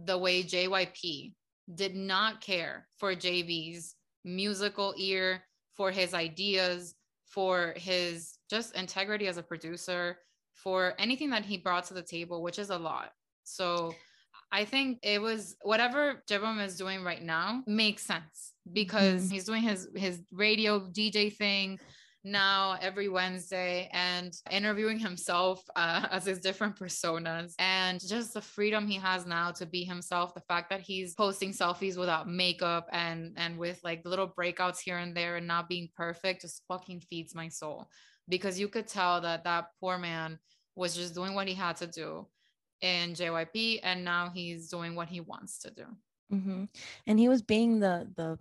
the 0.05 0.17
way 0.17 0.43
jyp 0.43 1.33
did 1.75 1.95
not 1.95 2.41
care 2.41 2.87
for 2.97 3.13
jb's 3.15 3.95
musical 4.23 4.93
ear 4.97 5.43
for 5.75 5.91
his 5.91 6.13
ideas 6.13 6.95
for 7.25 7.73
his 7.77 8.37
just 8.49 8.75
integrity 8.75 9.27
as 9.27 9.37
a 9.37 9.43
producer 9.43 10.17
for 10.53 10.93
anything 10.99 11.29
that 11.29 11.45
he 11.45 11.57
brought 11.57 11.85
to 11.85 11.93
the 11.93 12.01
table 12.01 12.43
which 12.43 12.59
is 12.59 12.69
a 12.69 12.77
lot 12.77 13.11
so 13.43 13.93
I 14.51 14.65
think 14.65 14.99
it 15.03 15.21
was 15.21 15.55
whatever 15.61 16.23
Jaebeom 16.29 16.63
is 16.65 16.77
doing 16.77 17.03
right 17.03 17.21
now 17.21 17.63
makes 17.67 18.03
sense 18.03 18.53
because 18.71 19.23
mm-hmm. 19.23 19.33
he's 19.33 19.45
doing 19.45 19.63
his 19.63 19.87
his 19.95 20.21
radio 20.31 20.79
DJ 20.79 21.35
thing 21.35 21.79
now 22.23 22.77
every 22.81 23.07
Wednesday 23.07 23.89
and 23.93 24.33
interviewing 24.51 24.99
himself 24.99 25.63
uh, 25.75 26.05
as 26.11 26.25
his 26.25 26.39
different 26.39 26.75
personas 26.75 27.53
and 27.59 28.05
just 28.05 28.33
the 28.33 28.41
freedom 28.41 28.87
he 28.87 28.97
has 28.97 29.25
now 29.25 29.51
to 29.51 29.65
be 29.65 29.83
himself 29.83 30.33
the 30.33 30.41
fact 30.41 30.69
that 30.69 30.81
he's 30.81 31.15
posting 31.15 31.51
selfies 31.51 31.97
without 31.97 32.27
makeup 32.27 32.87
and 32.91 33.33
and 33.37 33.57
with 33.57 33.79
like 33.83 34.01
little 34.05 34.27
breakouts 34.27 34.79
here 34.79 34.97
and 34.97 35.15
there 35.15 35.37
and 35.37 35.47
not 35.47 35.69
being 35.69 35.89
perfect 35.95 36.41
just 36.41 36.63
fucking 36.67 36.99
feeds 37.09 37.33
my 37.33 37.47
soul 37.47 37.87
because 38.27 38.59
you 38.59 38.67
could 38.67 38.87
tell 38.87 39.21
that 39.21 39.43
that 39.43 39.67
poor 39.79 39.97
man 39.97 40.37
was 40.75 40.95
just 40.95 41.15
doing 41.15 41.33
what 41.33 41.47
he 41.47 41.53
had 41.53 41.75
to 41.77 41.87
do 41.87 42.27
in 42.81 43.13
JYP 43.13 43.79
and 43.83 44.03
now 44.03 44.31
he's 44.33 44.69
doing 44.69 44.95
what 44.95 45.09
he 45.09 45.21
wants 45.21 45.59
to 45.59 45.71
do. 45.71 45.85
Mm-hmm. 46.31 46.65
And 47.07 47.19
he 47.19 47.27
was 47.27 47.41
being 47.41 47.79
the 47.79 48.07
the 48.15 48.37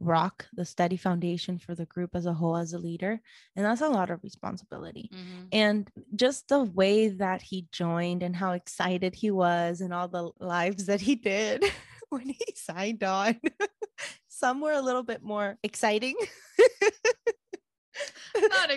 rock 0.00 0.46
the 0.52 0.64
steady 0.64 0.96
foundation 0.96 1.58
for 1.58 1.74
the 1.74 1.86
group 1.86 2.10
as 2.14 2.24
a 2.24 2.32
whole 2.32 2.56
as 2.56 2.72
a 2.72 2.78
leader 2.78 3.20
and 3.56 3.64
that's 3.64 3.80
a 3.80 3.88
lot 3.88 4.10
of 4.10 4.22
responsibility 4.22 5.10
mm-hmm. 5.12 5.46
and 5.50 5.90
just 6.14 6.46
the 6.48 6.62
way 6.62 7.08
that 7.08 7.42
he 7.42 7.66
joined 7.72 8.22
and 8.22 8.36
how 8.36 8.52
excited 8.52 9.12
he 9.12 9.32
was 9.32 9.80
and 9.80 9.92
all 9.92 10.06
the 10.06 10.30
lives 10.38 10.86
that 10.86 11.00
he 11.00 11.16
did 11.16 11.64
when 12.10 12.28
he 12.28 12.44
signed 12.54 13.02
on 13.02 13.34
some 14.28 14.60
were 14.60 14.72
a 14.72 14.80
little 14.80 15.02
bit 15.02 15.20
more 15.20 15.58
exciting 15.64 16.14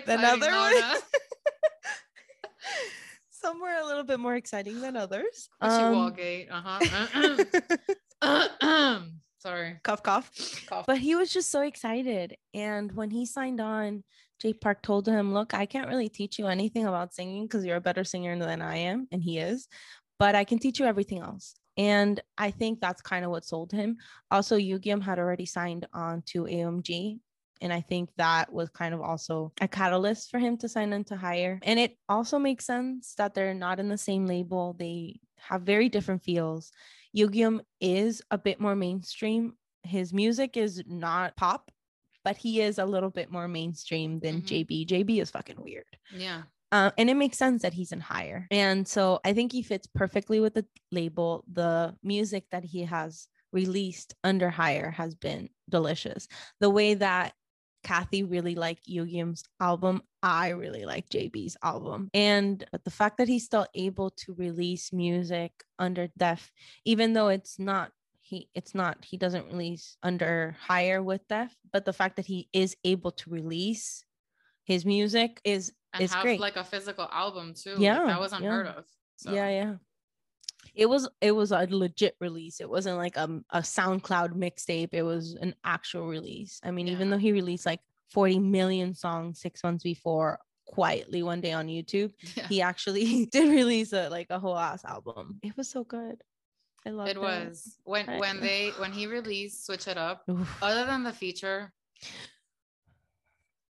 than 0.06 0.24
others 0.24 1.02
some 3.42 3.60
were 3.60 3.76
a 3.82 3.84
little 3.84 4.04
bit 4.04 4.20
more 4.20 4.36
exciting 4.36 4.80
than 4.80 4.96
others 4.96 5.48
um, 5.60 5.70
uh-huh 6.50 7.44
Sorry. 9.42 9.80
Cough, 9.82 10.04
cough, 10.04 10.30
cough. 10.68 10.86
But 10.86 10.98
he 10.98 11.16
was 11.16 11.32
just 11.32 11.50
so 11.50 11.62
excited. 11.62 12.36
And 12.54 12.92
when 12.92 13.10
he 13.10 13.26
signed 13.26 13.60
on, 13.60 14.04
Jay 14.40 14.52
Park 14.52 14.82
told 14.82 15.08
him, 15.08 15.34
Look, 15.34 15.52
I 15.52 15.66
can't 15.66 15.88
really 15.88 16.08
teach 16.08 16.38
you 16.38 16.46
anything 16.46 16.86
about 16.86 17.12
singing 17.12 17.46
because 17.46 17.64
you're 17.64 17.76
a 17.76 17.80
better 17.80 18.04
singer 18.04 18.38
than 18.38 18.62
I 18.62 18.76
am. 18.76 19.08
And 19.10 19.20
he 19.20 19.38
is, 19.38 19.66
but 20.20 20.36
I 20.36 20.44
can 20.44 20.60
teach 20.60 20.78
you 20.78 20.86
everything 20.86 21.18
else. 21.18 21.56
And 21.76 22.20
I 22.38 22.52
think 22.52 22.80
that's 22.80 23.02
kind 23.02 23.24
of 23.24 23.32
what 23.32 23.44
sold 23.44 23.72
him. 23.72 23.96
Also, 24.30 24.56
Yugyeom 24.56 25.02
had 25.02 25.18
already 25.18 25.46
signed 25.46 25.86
on 25.92 26.22
to 26.26 26.44
AOMG. 26.44 27.18
And 27.62 27.72
I 27.72 27.80
think 27.80 28.10
that 28.16 28.52
was 28.52 28.68
kind 28.68 28.92
of 28.92 29.00
also 29.00 29.52
a 29.60 29.68
catalyst 29.68 30.30
for 30.30 30.38
him 30.38 30.56
to 30.58 30.68
sign 30.68 30.92
into 30.92 31.16
higher. 31.16 31.58
And 31.62 31.78
it 31.78 31.96
also 32.08 32.38
makes 32.38 32.66
sense 32.66 33.14
that 33.14 33.34
they're 33.34 33.54
not 33.54 33.80
in 33.80 33.88
the 33.88 33.96
same 33.96 34.26
label. 34.26 34.74
They 34.78 35.20
have 35.38 35.62
very 35.62 35.88
different 35.88 36.22
feels. 36.22 36.72
Yugyeom 37.16 37.60
is 37.80 38.20
a 38.30 38.36
bit 38.36 38.60
more 38.60 38.74
mainstream. 38.74 39.54
His 39.84 40.12
music 40.12 40.56
is 40.56 40.82
not 40.86 41.36
pop, 41.36 41.70
but 42.24 42.36
he 42.36 42.60
is 42.60 42.78
a 42.78 42.84
little 42.84 43.10
bit 43.10 43.30
more 43.30 43.48
mainstream 43.48 44.18
than 44.20 44.42
mm-hmm. 44.42 44.72
JB. 44.74 44.86
JB 44.88 45.22
is 45.22 45.30
fucking 45.30 45.62
weird. 45.62 45.84
Yeah. 46.14 46.42
Uh, 46.72 46.90
and 46.96 47.10
it 47.10 47.14
makes 47.14 47.36
sense 47.36 47.62
that 47.62 47.74
he's 47.74 47.92
in 47.92 48.00
higher. 48.00 48.46
And 48.50 48.88
so 48.88 49.20
I 49.24 49.34
think 49.34 49.52
he 49.52 49.62
fits 49.62 49.86
perfectly 49.94 50.40
with 50.40 50.54
the 50.54 50.64
label. 50.90 51.44
The 51.52 51.94
music 52.02 52.44
that 52.50 52.64
he 52.64 52.84
has 52.84 53.28
released 53.52 54.14
under 54.24 54.48
higher 54.48 54.90
has 54.90 55.14
been 55.14 55.50
delicious. 55.68 56.26
The 56.60 56.70
way 56.70 56.94
that 56.94 57.34
Kathy 57.82 58.22
really 58.22 58.54
liked 58.54 58.88
Yugyeom's 58.88 59.44
album. 59.60 60.02
I 60.22 60.50
really 60.50 60.84
like 60.84 61.08
JB's 61.08 61.56
album. 61.62 62.10
And 62.14 62.64
but 62.70 62.84
the 62.84 62.90
fact 62.90 63.18
that 63.18 63.28
he's 63.28 63.44
still 63.44 63.66
able 63.74 64.10
to 64.10 64.34
release 64.34 64.92
music 64.92 65.52
under 65.78 66.08
Def, 66.16 66.50
even 66.84 67.12
though 67.12 67.28
it's 67.28 67.58
not 67.58 67.92
he 68.20 68.48
it's 68.54 68.74
not 68.74 69.04
he 69.04 69.16
doesn't 69.16 69.46
release 69.46 69.96
under 70.02 70.56
higher 70.60 71.02
with 71.02 71.26
Def, 71.28 71.54
but 71.72 71.84
the 71.84 71.92
fact 71.92 72.16
that 72.16 72.26
he 72.26 72.48
is 72.52 72.76
able 72.84 73.10
to 73.12 73.30
release 73.30 74.04
his 74.64 74.84
music 74.84 75.40
is 75.44 75.72
and 75.92 76.02
is 76.02 76.12
have 76.12 76.22
great. 76.22 76.40
like 76.40 76.56
a 76.56 76.64
physical 76.64 77.08
album 77.12 77.54
too. 77.54 77.76
Yeah, 77.78 77.98
like, 77.98 78.06
that 78.06 78.20
was 78.20 78.32
unheard 78.32 78.66
yeah. 78.66 78.72
of. 78.72 78.84
So. 79.16 79.32
Yeah, 79.32 79.48
yeah 79.48 79.74
it 80.74 80.86
was 80.86 81.08
it 81.20 81.32
was 81.32 81.52
a 81.52 81.66
legit 81.70 82.16
release. 82.20 82.60
It 82.60 82.68
wasn't 82.68 82.96
like 82.96 83.16
a, 83.16 83.40
a 83.50 83.60
soundcloud 83.60 84.34
mixtape. 84.34 84.90
It 84.92 85.02
was 85.02 85.34
an 85.34 85.54
actual 85.64 86.06
release. 86.06 86.60
I 86.64 86.70
mean 86.70 86.86
yeah. 86.86 86.94
even 86.94 87.10
though 87.10 87.18
he 87.18 87.32
released 87.32 87.66
like 87.66 87.80
40 88.10 88.38
million 88.40 88.94
songs 88.94 89.40
six 89.40 89.62
months 89.64 89.82
before 89.82 90.38
quietly 90.66 91.22
one 91.22 91.40
day 91.40 91.52
on 91.52 91.66
youtube 91.66 92.12
yeah. 92.36 92.46
he 92.46 92.62
actually 92.62 93.26
did 93.32 93.50
release 93.50 93.92
a 93.92 94.08
like 94.08 94.28
a 94.30 94.38
whole 94.38 94.56
ass 94.56 94.84
album. 94.84 95.38
It 95.42 95.56
was 95.56 95.68
so 95.68 95.84
good. 95.84 96.22
I 96.86 96.90
love 96.90 97.08
it. 97.08 97.20
was. 97.20 97.78
When 97.84 98.08
I, 98.08 98.18
when 98.18 98.40
they 98.40 98.70
when 98.78 98.92
he 98.92 99.06
released 99.06 99.66
switch 99.66 99.86
it 99.86 99.96
up 99.98 100.22
oof. 100.30 100.62
other 100.62 100.86
than 100.86 101.04
the 101.04 101.12
feature 101.12 101.72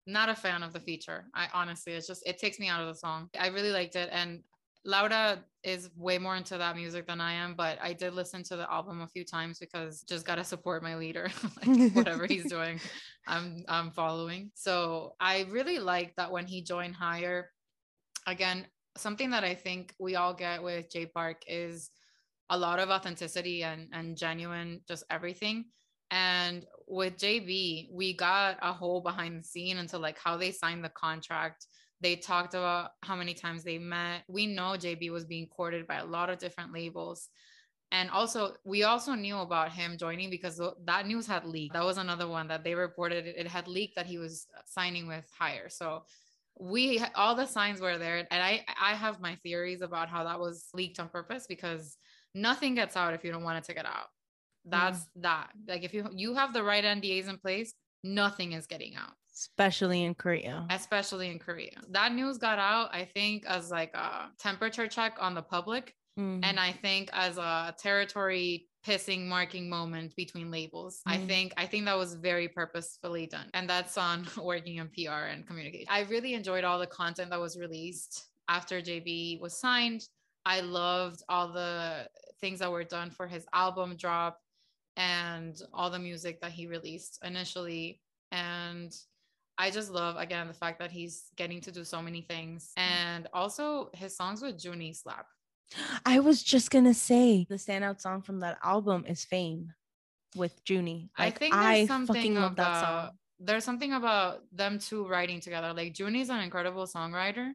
not 0.05 0.29
a 0.29 0.35
fan 0.35 0.63
of 0.63 0.73
the 0.73 0.79
feature. 0.79 1.25
I 1.33 1.47
honestly 1.53 1.93
it's 1.93 2.07
just 2.07 2.27
it 2.27 2.37
takes 2.37 2.59
me 2.59 2.67
out 2.67 2.81
of 2.81 2.87
the 2.87 2.95
song. 2.95 3.29
I 3.39 3.47
really 3.47 3.71
liked 3.71 3.95
it 3.95 4.09
and 4.11 4.43
Laura 4.85 5.43
is 5.63 5.89
way 5.95 6.17
more 6.17 6.35
into 6.35 6.57
that 6.57 6.75
music 6.75 7.07
than 7.07 7.21
I 7.21 7.33
am, 7.33 7.55
but 7.55 7.77
I 7.81 7.93
did 7.93 8.13
listen 8.13 8.43
to 8.43 8.57
the 8.57 8.69
album 8.71 9.01
a 9.01 9.07
few 9.07 9.23
times 9.23 9.57
because 9.59 10.01
just 10.01 10.25
gotta 10.25 10.43
support 10.43 10.83
my 10.83 10.95
leader, 10.95 11.29
like 11.65 11.91
whatever 11.93 12.25
he's 12.25 12.49
doing, 12.49 12.79
I'm 13.27 13.63
I'm 13.69 13.91
following. 13.91 14.51
So 14.55 15.15
I 15.19 15.45
really 15.49 15.79
like 15.79 16.13
that 16.17 16.31
when 16.31 16.45
he 16.45 16.61
joined 16.61 16.95
Higher. 16.95 17.49
Again, 18.27 18.65
something 18.97 19.29
that 19.31 19.43
I 19.43 19.55
think 19.55 19.93
we 19.99 20.15
all 20.15 20.33
get 20.33 20.61
with 20.61 20.91
Jay 20.91 21.05
Park 21.05 21.43
is 21.47 21.89
a 22.49 22.57
lot 22.57 22.79
of 22.79 22.89
authenticity 22.89 23.63
and 23.63 23.87
and 23.93 24.17
genuine, 24.17 24.81
just 24.87 25.05
everything. 25.09 25.65
And 26.11 26.65
with 26.87 27.17
JB, 27.17 27.87
we 27.91 28.13
got 28.13 28.57
a 28.61 28.73
whole 28.73 29.01
behind 29.01 29.39
the 29.39 29.43
scene 29.43 29.77
into 29.77 29.97
like 29.97 30.19
how 30.19 30.35
they 30.37 30.51
signed 30.51 30.83
the 30.83 30.89
contract 30.89 31.65
they 32.03 32.15
talked 32.15 32.53
about 32.53 32.91
how 33.01 33.15
many 33.15 33.33
times 33.33 33.63
they 33.63 33.79
met. 33.79 34.23
We 34.27 34.45
know 34.45 34.75
JB 34.77 35.11
was 35.11 35.25
being 35.25 35.47
courted 35.47 35.87
by 35.87 35.95
a 35.95 36.05
lot 36.05 36.29
of 36.29 36.37
different 36.37 36.73
labels. 36.73 37.29
And 37.91 38.09
also, 38.09 38.55
we 38.65 38.83
also 38.83 39.13
knew 39.13 39.37
about 39.37 39.71
him 39.71 39.97
joining 39.97 40.29
because 40.29 40.61
that 40.85 41.07
news 41.07 41.27
had 41.27 41.45
leaked. 41.45 41.73
That 41.73 41.85
was 41.85 41.97
another 41.97 42.27
one 42.27 42.47
that 42.47 42.63
they 42.63 42.75
reported. 42.75 43.25
It 43.27 43.47
had 43.47 43.67
leaked 43.67 43.95
that 43.95 44.07
he 44.07 44.17
was 44.17 44.47
signing 44.65 45.07
with 45.07 45.25
Higher. 45.39 45.69
So 45.69 46.03
we 46.59 47.01
all 47.15 47.35
the 47.35 47.45
signs 47.45 47.81
were 47.81 47.97
there 47.97 48.17
and 48.17 48.27
i 48.43 48.63
i 48.79 48.93
have 48.93 49.19
my 49.19 49.35
theories 49.37 49.81
about 49.81 50.07
how 50.07 50.23
that 50.23 50.39
was 50.39 50.67
leaked 50.73 50.99
on 50.99 51.09
purpose 51.09 51.45
because 51.47 51.97
nothing 52.35 52.75
gets 52.75 52.95
out 52.95 53.13
if 53.13 53.23
you 53.23 53.31
don't 53.31 53.43
want 53.43 53.57
it 53.57 53.63
to 53.63 53.73
get 53.73 53.85
out 53.85 54.07
that's 54.65 54.99
mm. 54.99 55.07
that 55.15 55.49
like 55.67 55.83
if 55.83 55.93
you 55.93 56.07
you 56.13 56.35
have 56.35 56.53
the 56.53 56.63
right 56.63 56.83
ndas 56.83 57.27
in 57.27 57.37
place 57.37 57.73
nothing 58.03 58.51
is 58.51 58.67
getting 58.67 58.95
out 58.95 59.13
especially 59.33 60.03
in 60.03 60.13
korea 60.13 60.65
especially 60.69 61.29
in 61.29 61.39
korea 61.39 61.75
that 61.89 62.13
news 62.13 62.37
got 62.37 62.59
out 62.59 62.93
i 62.93 63.03
think 63.03 63.43
as 63.47 63.71
like 63.71 63.93
a 63.95 64.29
temperature 64.39 64.87
check 64.87 65.17
on 65.19 65.33
the 65.33 65.41
public 65.41 65.95
mm. 66.19 66.39
and 66.43 66.59
i 66.59 66.71
think 66.71 67.09
as 67.13 67.37
a 67.37 67.73
territory 67.77 68.67
pissing 68.85 69.25
marking 69.25 69.69
moment 69.69 70.15
between 70.15 70.51
labels. 70.51 71.01
Mm. 71.07 71.13
I 71.13 71.17
think 71.25 71.53
I 71.57 71.65
think 71.65 71.85
that 71.85 71.97
was 71.97 72.15
very 72.15 72.47
purposefully 72.47 73.27
done. 73.27 73.47
And 73.53 73.69
that's 73.69 73.97
on 73.97 74.27
working 74.41 74.79
on 74.79 74.89
PR 74.89 75.27
and 75.31 75.47
communication. 75.47 75.87
I 75.89 76.01
really 76.01 76.33
enjoyed 76.33 76.63
all 76.63 76.79
the 76.79 76.87
content 76.87 77.29
that 77.29 77.39
was 77.39 77.57
released 77.57 78.25
after 78.49 78.81
JB 78.81 79.39
was 79.39 79.57
signed. 79.57 80.07
I 80.45 80.59
loved 80.59 81.23
all 81.29 81.47
the 81.47 82.09
things 82.41 82.59
that 82.59 82.71
were 82.71 82.83
done 82.83 83.09
for 83.09 83.27
his 83.27 83.45
album 83.53 83.95
drop 83.95 84.39
and 84.97 85.59
all 85.73 85.89
the 85.89 85.99
music 85.99 86.41
that 86.41 86.51
he 86.51 86.67
released 86.67 87.19
initially 87.23 88.01
and 88.31 88.93
I 89.57 89.69
just 89.69 89.91
love 89.91 90.17
again 90.17 90.47
the 90.47 90.53
fact 90.53 90.79
that 90.79 90.91
he's 90.91 91.25
getting 91.35 91.61
to 91.61 91.71
do 91.71 91.83
so 91.83 92.01
many 92.01 92.21
things 92.21 92.71
and 92.75 93.27
also 93.33 93.89
his 93.93 94.15
songs 94.15 94.41
with 94.41 94.63
Junie 94.63 94.93
slap. 94.93 95.27
I 96.05 96.19
was 96.19 96.43
just 96.43 96.71
gonna 96.71 96.93
say 96.93 97.45
the 97.49 97.55
standout 97.55 98.01
song 98.01 98.21
from 98.21 98.39
that 98.39 98.57
album 98.63 99.05
is 99.07 99.23
Fame 99.23 99.73
with 100.35 100.59
Junie. 100.67 101.09
Like, 101.17 101.35
I 101.35 101.37
think 101.37 101.53
there's 101.53 101.65
I 101.65 101.85
something 101.85 102.37
about, 102.37 102.55
that 102.55 102.81
song. 102.81 103.09
There's 103.39 103.63
something 103.63 103.93
about 103.93 104.41
them 104.51 104.79
two 104.79 105.07
writing 105.07 105.39
together. 105.39 105.73
Like 105.73 105.93
Junie's 105.97 106.29
an 106.29 106.39
incredible 106.39 106.85
songwriter. 106.85 107.51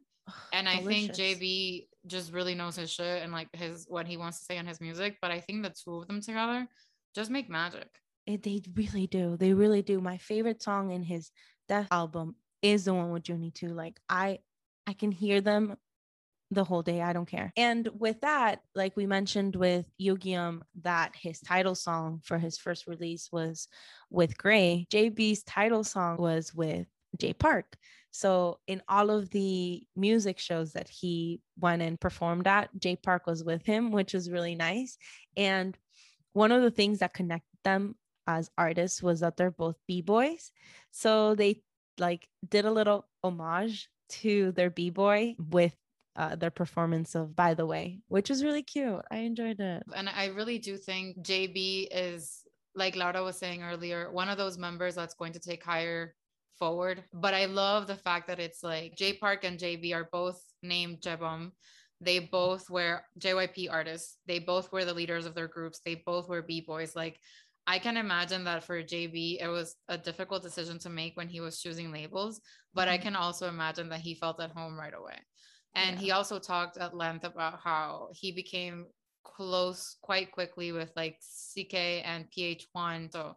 and 0.53 0.69
I 0.69 0.77
think 0.83 1.11
JB 1.11 1.87
just 2.07 2.31
really 2.31 2.55
knows 2.55 2.75
his 2.75 2.91
shit 2.91 3.23
and 3.23 3.31
like 3.31 3.49
his 3.53 3.85
what 3.89 4.07
he 4.07 4.17
wants 4.17 4.39
to 4.39 4.45
say 4.45 4.57
in 4.57 4.65
his 4.65 4.79
music. 4.79 5.17
But 5.21 5.31
I 5.31 5.39
think 5.39 5.63
the 5.63 5.71
two 5.71 5.97
of 5.97 6.07
them 6.07 6.21
together 6.21 6.67
just 7.15 7.29
make 7.29 7.49
magic. 7.49 7.87
It, 8.25 8.43
they 8.43 8.61
really 8.75 9.07
do. 9.07 9.37
They 9.37 9.53
really 9.53 9.81
do. 9.81 9.99
My 9.99 10.17
favorite 10.17 10.61
song 10.61 10.91
in 10.91 11.03
his 11.03 11.31
Def. 11.69 11.87
album 11.91 12.35
is 12.61 12.85
the 12.85 12.93
one 12.93 13.11
with 13.11 13.27
Junie 13.27 13.51
too. 13.51 13.69
Like 13.69 13.99
I 14.09 14.39
I 14.85 14.93
can 14.93 15.11
hear 15.11 15.39
them 15.39 15.77
the 16.51 16.63
whole 16.63 16.81
day. 16.81 17.01
I 17.01 17.13
don't 17.13 17.27
care. 17.27 17.53
And 17.55 17.87
with 17.97 18.21
that, 18.21 18.61
like 18.73 18.97
we 18.97 19.05
mentioned 19.05 19.55
with 19.55 19.85
Yugyeom, 20.01 20.61
that 20.81 21.13
his 21.15 21.39
title 21.39 21.75
song 21.75 22.21
for 22.23 22.37
his 22.37 22.57
first 22.57 22.87
release 22.87 23.29
was 23.31 23.67
with 24.09 24.37
Gray. 24.37 24.87
JB's 24.91 25.43
title 25.43 25.83
song 25.83 26.17
was 26.17 26.53
with 26.53 26.87
Jay 27.17 27.33
Park. 27.33 27.77
So 28.11 28.59
in 28.65 28.81
all 28.89 29.11
of 29.11 29.29
the 29.29 29.83
music 29.95 30.39
shows 30.39 30.73
that 30.73 30.89
he 30.89 31.41
went 31.59 31.83
and 31.83 31.99
performed 31.99 32.47
at, 32.47 32.69
Jay 32.79 32.95
Park 32.95 33.27
was 33.27 33.43
with 33.43 33.63
him, 33.65 33.91
which 33.91 34.13
was 34.15 34.31
really 34.31 34.55
nice. 34.55 34.97
And 35.37 35.77
one 36.33 36.51
of 36.51 36.63
the 36.63 36.71
things 36.71 36.99
that 36.99 37.13
connected 37.13 37.57
them 37.63 37.95
as 38.29 38.51
artists 38.59 39.01
was 39.01 39.21
that 39.21 39.35
they're 39.35 39.49
both 39.49 39.75
b-boys. 39.87 40.51
So 40.91 41.33
they 41.33 41.63
like 41.97 42.29
did 42.47 42.65
a 42.65 42.71
little 42.71 43.07
homage 43.23 43.89
to 44.21 44.51
their 44.51 44.69
b-boy 44.69 45.35
with 45.39 45.75
uh, 46.15 46.35
their 46.35 46.51
performance 46.51 47.15
of 47.15 47.35
by 47.35 47.53
the 47.53 47.65
way 47.65 47.99
which 48.07 48.29
was 48.29 48.43
really 48.43 48.61
cute. 48.61 49.01
I 49.11 49.17
enjoyed 49.17 49.59
it. 49.59 49.83
And 49.95 50.07
i 50.09 50.27
really 50.27 50.59
do 50.59 50.77
think 50.77 51.17
jb 51.19 51.87
is 51.91 52.43
like 52.75 52.95
laura 52.95 53.23
was 53.23 53.37
saying 53.37 53.63
earlier 53.63 54.11
one 54.11 54.29
of 54.29 54.37
those 54.37 54.57
members 54.57 54.95
that's 54.95 55.15
going 55.15 55.33
to 55.33 55.39
take 55.39 55.63
H1GHR 55.63 56.09
forward. 56.57 57.03
But 57.13 57.33
i 57.33 57.45
love 57.45 57.87
the 57.87 57.95
fact 57.95 58.27
that 58.27 58.39
it's 58.39 58.63
like 58.63 58.95
jay 58.95 59.13
park 59.13 59.43
and 59.43 59.59
jb 59.59 59.95
are 59.95 60.09
both 60.11 60.39
named 60.61 61.01
Jaebeom. 61.01 61.51
They 62.01 62.19
both 62.19 62.69
were 62.69 63.01
jyp 63.19 63.67
artists. 63.71 64.17
They 64.25 64.39
both 64.39 64.71
were 64.71 64.85
the 64.85 64.93
leaders 64.93 65.25
of 65.25 65.35
their 65.35 65.47
groups. 65.47 65.81
They 65.83 65.95
both 65.95 66.29
were 66.29 66.41
b-boys. 66.41 66.95
Like 66.95 67.19
I 67.69 67.77
can 67.77 67.97
imagine 67.97 68.43
that 68.45 68.63
for 68.63 68.81
JB, 68.81 69.39
it 69.39 69.47
was 69.47 69.75
a 69.89 69.95
difficult 69.95 70.41
decision 70.41 70.79
to 70.79 70.89
make 70.89 71.15
when 71.15 71.27
he 71.27 71.39
was 71.39 71.61
choosing 71.61 71.91
labels, 71.91 72.41
but 72.73 72.87
I 72.87 72.95
mm-hmm. 72.95 73.03
can 73.03 73.15
also 73.15 73.47
imagine 73.47 73.89
that 73.89 73.99
he 73.99 74.15
felt 74.15 74.41
at 74.41 74.49
home 74.49 74.75
right 74.75 74.93
away. 74.99 75.19
And 75.75 75.95
yeah. 75.95 76.01
he 76.01 76.11
also 76.11 76.39
talked 76.39 76.77
at 76.77 76.97
length 76.97 77.25
about 77.25 77.59
how 77.63 78.09
he 78.11 78.31
became 78.31 78.87
close 79.23 79.97
quite 80.01 80.31
quickly 80.31 80.71
with 80.71 80.91
like 80.95 81.17
Sik-K 81.19 82.01
and 82.01 82.27
pH-1. 82.31 83.11
So 83.11 83.35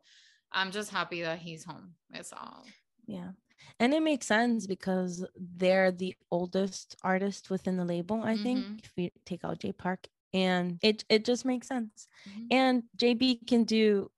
I'm 0.51 0.71
just 0.71 0.91
happy 0.91 1.21
that 1.21 1.39
he's 1.39 1.65
home. 1.65 1.93
It's 2.15 2.33
all. 2.33 2.65
Yeah. 3.07 3.33
And 3.81 3.93
it 3.93 4.03
makes 4.03 4.29
sense 4.29 4.67
because 4.67 5.27
they're 5.37 5.93
the 5.93 6.17
oldest 6.31 6.97
artist 7.03 7.51
within 7.51 7.77
the 7.77 7.85
label, 7.85 8.23
I 8.23 8.33
mm-hmm. 8.33 8.43
think, 8.43 8.85
if 8.85 8.93
we 8.97 9.13
take 9.27 9.45
out 9.45 9.59
Jay 9.59 9.73
Park. 9.73 10.09
And 10.33 10.79
it 10.83 11.05
it 11.11 11.27
just 11.27 11.45
makes 11.45 11.69
sense. 11.69 12.09
Mm-hmm. 12.27 12.47
And 12.51 12.83
JB 12.97 13.47
can 13.47 13.65
do 13.65 14.11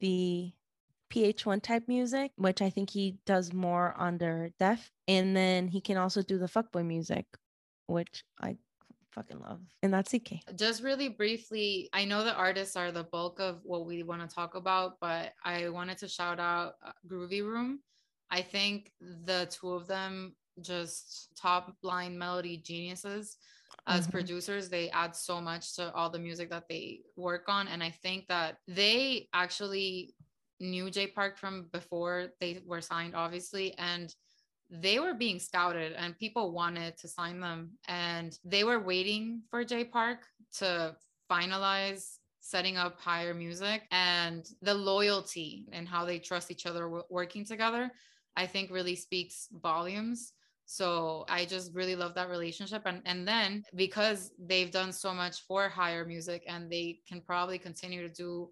the 0.00 0.52
pH-1 1.10 1.62
type 1.62 1.88
music, 1.88 2.32
which 2.36 2.62
I 2.62 2.70
think 2.70 2.90
he 2.90 3.18
does 3.26 3.52
more 3.52 3.94
under 3.98 4.50
Def. 4.58 4.90
And 5.08 5.36
then 5.36 5.68
he 5.68 5.80
can 5.80 5.96
also 5.96 6.22
do 6.22 6.38
the 6.38 6.46
fuckboy 6.46 6.86
music, 6.86 7.26
which 7.86 8.24
I 8.40 8.56
fucking 9.10 9.40
love. 9.40 9.60
And 9.82 9.92
that's 9.92 10.10
Sik-K. 10.10 10.40
Just 10.56 10.82
really 10.82 11.10
briefly, 11.10 11.90
I 11.92 12.04
know 12.04 12.24
the 12.24 12.34
artists 12.34 12.76
are 12.76 12.90
the 12.90 13.04
bulk 13.04 13.40
of 13.40 13.60
what 13.62 13.86
we 13.86 14.02
want 14.02 14.28
to 14.28 14.34
talk 14.34 14.54
about, 14.54 14.98
but 15.00 15.34
I 15.44 15.68
wanted 15.68 15.98
to 15.98 16.08
shout 16.08 16.40
out 16.40 16.76
uh, 16.84 16.92
GroovyRoom. 17.06 17.76
I 18.30 18.40
think 18.40 18.92
the 19.00 19.46
two 19.50 19.72
of 19.72 19.86
them 19.86 20.34
just 20.60 21.28
top 21.36 21.76
line 21.82 22.16
melody 22.16 22.56
geniuses 22.56 23.36
as 23.86 24.02
mm-hmm. 24.02 24.12
producers 24.12 24.68
they 24.68 24.90
add 24.90 25.14
so 25.14 25.40
much 25.40 25.74
to 25.74 25.92
all 25.94 26.10
the 26.10 26.18
music 26.18 26.50
that 26.50 26.64
they 26.68 27.00
work 27.16 27.44
on 27.48 27.68
and 27.68 27.82
i 27.82 27.90
think 27.90 28.26
that 28.28 28.58
they 28.68 29.28
actually 29.32 30.14
knew 30.60 30.90
jay 30.90 31.06
park 31.06 31.36
from 31.38 31.68
before 31.72 32.28
they 32.40 32.60
were 32.66 32.80
signed 32.80 33.14
obviously 33.14 33.74
and 33.78 34.14
they 34.72 34.98
were 34.98 35.12
being 35.12 35.38
scouted 35.38 35.92
and 35.92 36.18
people 36.18 36.52
wanted 36.52 36.96
to 36.96 37.06
sign 37.06 37.40
them 37.40 37.72
and 37.88 38.38
they 38.42 38.64
were 38.64 38.80
waiting 38.80 39.42
for 39.50 39.64
Jay 39.64 39.84
Park 39.84 40.20
to 40.58 40.96
finalize 41.30 42.16
setting 42.40 42.78
up 42.78 43.00
H1GHR 43.00 43.36
music 43.36 43.82
and 43.90 44.48
the 44.62 44.74
loyalty 44.74 45.68
and 45.72 45.86
how 45.86 46.06
they 46.06 46.18
trust 46.18 46.50
each 46.50 46.66
other 46.66 47.02
working 47.08 47.44
together 47.44 47.90
i 48.36 48.46
think 48.46 48.70
really 48.70 48.96
speaks 48.96 49.48
volumes 49.62 50.32
so 50.72 51.24
i 51.28 51.44
just 51.44 51.74
really 51.74 51.94
love 51.94 52.14
that 52.14 52.30
relationship 52.30 52.82
and 52.86 53.02
and 53.04 53.28
then 53.28 53.62
because 53.74 54.32
they've 54.38 54.70
done 54.70 54.92
so 54.92 55.12
much 55.12 55.42
for 55.46 55.70
H1GHR 55.70 56.06
music 56.06 56.42
and 56.46 56.70
they 56.70 57.00
can 57.08 57.20
probably 57.20 57.58
continue 57.58 58.06
to 58.06 58.14
do 58.14 58.48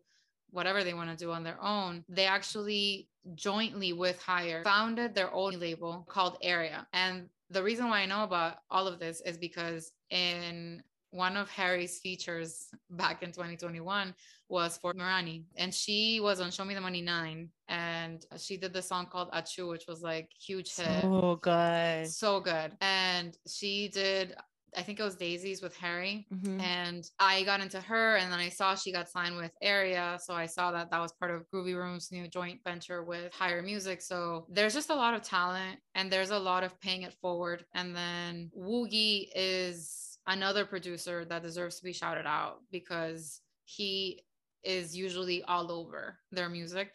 whatever 0.51 0.83
they 0.85 0.95
want 0.95 1.11
to 1.11 1.25
do 1.25 1.31
on 1.31 1.45
their 1.45 1.63
own, 1.63 2.05
they 2.09 2.27
actually 2.27 3.09
jointly 3.35 3.93
with 3.93 4.21
H1GHR 4.23 4.65
founded 4.65 5.15
their 5.15 5.33
own 5.33 5.59
label 5.59 6.07
called 6.09 6.39
Area. 6.43 6.87
And 6.93 7.29
the 7.51 7.63
reason 7.63 7.89
why 7.89 8.01
I 8.01 8.07
know 8.07 8.25
about 8.25 8.59
all 8.71 8.87
of 8.87 8.99
this 8.99 9.21
is 9.23 9.37
because 9.39 9.93
in 10.11 10.83
one 11.11 11.37
of 11.37 11.51
Harry's 11.51 11.99
features 11.99 12.69
back 12.91 13.23
in 13.23 13.33
2021 13.33 14.15
was 14.49 14.79
for 14.79 14.95
Mirani. 14.95 15.45
And 15.57 15.73
she 15.73 16.21
was 16.21 16.41
on 16.41 16.51
Show 16.51 16.65
Me 16.65 16.75
the 16.75 16.81
Money 16.81 17.03
9. 17.03 17.49
And 17.69 18.25
she 18.39 18.57
did 18.57 18.73
the 18.73 18.83
song 18.83 19.07
called 19.07 19.31
Achoo, 19.33 19.69
which 19.69 19.85
was 19.87 20.03
like 20.03 20.31
huge 20.33 20.75
hit. 20.75 21.05
Oh, 21.05 21.37
good. 21.37 22.09
So 22.09 22.41
good. 22.41 22.73
And 22.81 23.37
she 23.47 23.89
did 23.89 24.35
I 24.77 24.83
think 24.83 25.01
it 25.01 25.03
was 25.03 25.17
Daisy's 25.17 25.63
with 25.63 25.77
Harry. 25.77 26.27
Mm-hmm. 26.33 26.61
And 26.61 27.11
I 27.19 27.43
got 27.45 27.61
into 27.61 27.81
her 27.81 28.17
and 28.17 28.33
then 28.33 28.39
I 28.39 28.49
saw 28.49 28.75
she 28.75 28.93
got 28.93 29.09
signed 29.09 29.37
with 29.37 29.53
Area. 29.63 30.19
So 30.23 30.35
I 30.35 30.47
saw 30.47 30.71
that 30.73 30.91
that 30.91 31.01
was 31.01 31.13
part 31.13 31.31
of 31.31 31.49
GroovyRoom's 31.51 32.13
new 32.13 32.29
joint 32.29 32.61
venture 32.65 33.03
with 33.03 33.33
H1GHR 33.33 33.65
Music. 33.65 34.03
So 34.03 34.47
there's 34.49 34.75
just 34.75 34.91
a 34.91 34.95
lot 34.95 35.15
of 35.15 35.23
talent 35.23 35.79
and 35.95 36.11
there's 36.11 36.31
a 36.31 36.39
lot 36.39 36.65
of 36.65 36.79
paying 36.81 37.03
it 37.03 37.15
forward. 37.21 37.65
And 37.75 37.95
then 37.95 38.51
Woogie 38.57 39.29
is 39.35 40.10
another 40.31 40.65
producer 40.65 41.25
that 41.27 41.43
deserves 41.43 41.77
to 41.77 41.85
be 41.85 41.93
shouted 41.93 42.27
out 42.27 42.61
because 42.73 43.41
he 43.65 44.23
is 44.65 44.97
usually 44.97 45.43
all 45.45 45.71
over 45.71 46.19
their 46.33 46.49
music. 46.49 46.93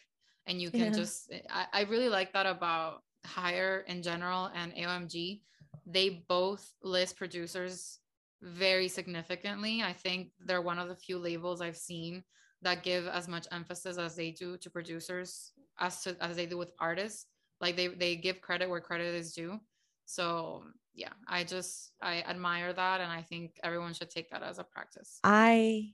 And 0.48 0.62
you 0.62 0.70
can 0.72 0.80
yeah. 0.80 0.90
just, 0.92 1.32
I, 1.50 1.66
I 1.74 1.82
really 1.84 2.10
like 2.10 2.34
that 2.34 2.46
about 2.46 3.04
H1GHR 3.28 3.86
in 3.88 4.02
general 4.02 4.50
and 4.54 4.74
AOMG 4.74 5.42
they 5.86 6.24
both 6.28 6.74
list 6.84 7.18
producers 7.18 8.00
very 8.42 8.88
significantly. 8.88 9.82
I 9.84 9.94
think 9.94 10.32
they're 10.46 10.62
one 10.62 10.80
of 10.80 10.90
the 10.90 10.96
few 10.96 11.18
labels 11.18 11.62
I've 11.62 11.78
seen 11.78 12.24
that 12.62 12.84
give 12.84 13.08
as 13.08 13.28
much 13.28 13.48
emphasis 13.52 13.98
as 13.98 14.16
they 14.16 14.32
do 14.32 14.58
to 14.58 14.70
producers 14.70 15.52
as 15.80 16.02
to 16.04 16.16
as 16.22 16.36
they 16.36 16.46
do 16.46 16.58
with 16.58 16.72
artists. 16.80 17.28
Like 17.62 17.76
they 17.76 17.88
they 17.88 18.16
give 18.16 18.42
credit 18.42 18.70
where 18.70 18.82
credit 18.82 19.14
is 19.16 19.34
due. 19.34 19.60
So 20.06 20.64
yeah, 20.94 21.14
I 21.28 21.44
just 21.44 21.92
I 22.02 22.22
admire 22.22 22.74
that 22.74 23.02
and 23.02 23.12
I 23.12 23.22
think 23.22 23.60
everyone 23.64 23.94
should 23.94 24.10
take 24.10 24.30
that 24.32 24.44
as 24.44 24.60
a 24.60 24.64
practice. 24.64 25.20
I 25.24 25.94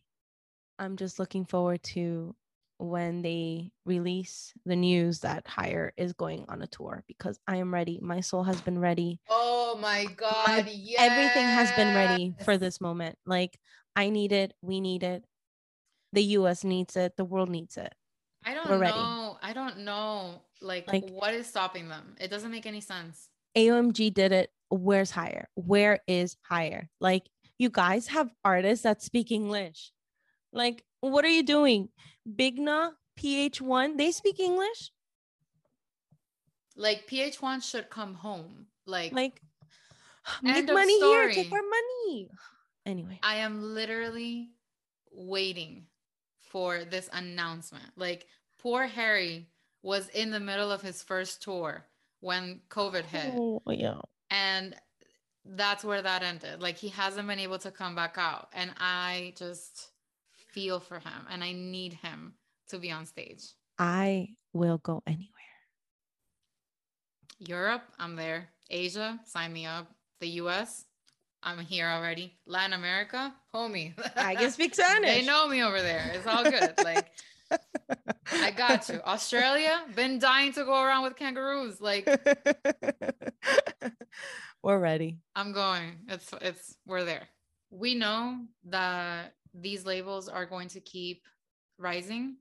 I'm 0.80 0.98
just 0.98 1.20
looking 1.20 1.46
forward 1.46 1.84
to 1.84 2.36
when 2.78 3.22
they 3.22 3.72
release 3.86 4.54
the 4.66 4.76
news 4.76 5.20
that 5.20 5.46
H1GHR 5.46 5.92
is 5.98 6.14
going 6.14 6.46
on 6.50 6.64
a 6.64 6.68
tour 6.68 7.04
because 7.08 7.40
I 7.48 7.58
am 7.58 7.72
ready. 7.72 8.00
My 8.02 8.22
soul 8.22 8.44
has 8.44 8.60
been 8.62 8.80
ready. 8.80 9.20
Oh 9.30 9.78
my 9.80 10.06
God. 10.06 10.48
My- 10.48 10.72
yes. 10.74 11.00
Everything 11.00 11.46
has 11.46 11.72
been 11.74 11.94
ready 11.96 12.34
for 12.44 12.58
this 12.58 12.82
moment. 12.82 13.18
Like, 13.26 13.60
I 13.96 14.10
need 14.10 14.32
it. 14.32 14.54
We 14.64 14.82
need 14.82 15.04
it. 15.04 15.24
The 16.14 16.24
US 16.40 16.64
needs 16.64 16.96
it. 16.96 17.16
The 17.18 17.26
world 17.26 17.50
needs 17.50 17.78
it. 17.78 17.94
I 18.44 18.56
don't 18.56 18.68
We're 18.68 18.80
ready. 18.80 18.98
know. 18.98 19.38
I 19.44 19.54
don't 19.54 19.80
know. 19.80 20.42
Like, 20.60 20.88
Like- 20.92 21.08
what 21.10 21.36
is 21.36 21.46
stopping 21.46 21.88
them? 21.88 22.16
It 22.20 22.30
doesn't 22.30 22.50
make 22.52 22.66
any 22.66 22.82
sense. 22.82 23.30
AOMG 23.56 24.14
did 24.14 24.32
it. 24.32 24.52
Where's 24.70 25.12
H1GHR? 25.12 25.46
Where 25.56 26.00
is 26.08 26.38
H1GHR? 26.50 26.88
Like, 27.00 27.30
you 27.58 27.70
guys 27.70 28.08
have 28.08 28.32
artists 28.44 28.84
that 28.84 29.02
speak 29.02 29.32
English. 29.32 29.92
Like, 30.54 30.84
what 31.02 31.26
are 31.26 31.30
you 31.30 31.44
doing? 31.44 31.90
Bigna, 32.28 32.92
pH-1, 33.18 33.98
they 33.98 34.12
speak 34.12 34.40
English? 34.40 34.92
Like, 36.76 37.06
pH-1 37.08 37.64
should 37.64 37.90
come 37.90 38.14
home. 38.14 38.68
Like, 38.86 39.12
Like, 39.12 39.42
make 40.42 40.68
money 40.68 41.00
here, 41.00 41.32
take 41.32 41.52
our 41.52 41.62
money. 41.62 42.30
Anyway, 42.86 43.20
I 43.22 43.38
am 43.38 43.62
literally 43.76 44.50
waiting 45.12 45.86
for 46.40 46.84
this 46.86 47.10
announcement. 47.14 47.92
Like, 47.96 48.26
poor 48.60 48.88
Harry 48.88 49.48
was 49.84 50.10
in 50.10 50.32
the 50.32 50.40
middle 50.40 50.72
of 50.72 50.82
his 50.82 51.04
first 51.04 51.42
tour 51.42 51.86
when 52.22 52.62
COVID 52.70 53.04
hit. 53.04 53.34
oh, 53.36 53.62
yeah. 53.68 54.00
and 54.30 54.76
that's 55.46 55.84
where 55.84 56.02
that 56.02 56.24
ended. 56.24 56.62
Like 56.62 56.78
he 56.78 56.90
hasn't 56.90 57.28
been 57.28 57.40
able 57.40 57.58
to 57.60 57.72
come 57.72 57.96
back 57.96 58.16
out. 58.18 58.50
And 58.54 58.72
i 58.78 59.34
just 59.36 59.90
feel 60.50 60.80
for 60.80 61.00
him. 61.00 61.28
And 61.30 61.44
i 61.44 61.52
need 61.52 61.94
him 61.94 62.34
to 62.70 62.78
be 62.78 62.92
on 62.92 63.06
stage. 63.06 63.44
I 63.78 64.30
will 64.54 64.78
go 64.78 65.02
anywhere. 65.08 65.28
europe 67.40 67.84
i'm 68.00 68.16
there. 68.16 68.50
Asia 68.70 69.20
sign 69.26 69.52
me 69.52 69.66
up. 69.66 69.88
The 70.20 70.28
us 70.28 70.86
i'm 71.44 71.60
here 71.60 71.88
already. 71.88 72.38
Latin 72.46 72.74
america 72.74 73.34
homie. 73.54 73.94
I 74.16 74.36
can 74.36 74.52
speak 74.52 74.76
Spanish. 74.76 75.10
they 75.16 75.26
know 75.26 75.48
me 75.48 75.64
over 75.64 75.82
there. 75.82 76.12
It's 76.14 76.28
all 76.28 76.44
good. 76.44 76.74
Like 76.84 77.08
i 78.32 78.52
got 78.52 78.88
you 78.90 79.00
australia 79.06 79.82
been 79.96 80.20
dying 80.20 80.54
to 80.54 80.64
go 80.64 80.84
around 80.84 81.04
with 81.04 81.16
kangaroos 81.16 81.82
like 81.82 82.08
We're 84.64 84.78
ready. 84.78 85.18
I'm 85.36 85.54
going. 85.54 85.98
It's 86.08 86.32
it's 86.40 86.76
we're 86.86 87.04
there. 87.04 87.28
We 87.72 87.96
know 87.96 88.46
that 88.66 89.34
these 89.56 89.86
labels 89.86 90.30
are 90.30 90.46
going 90.46 90.68
to 90.70 90.80
keep 90.80 91.24
rising. 91.80 92.36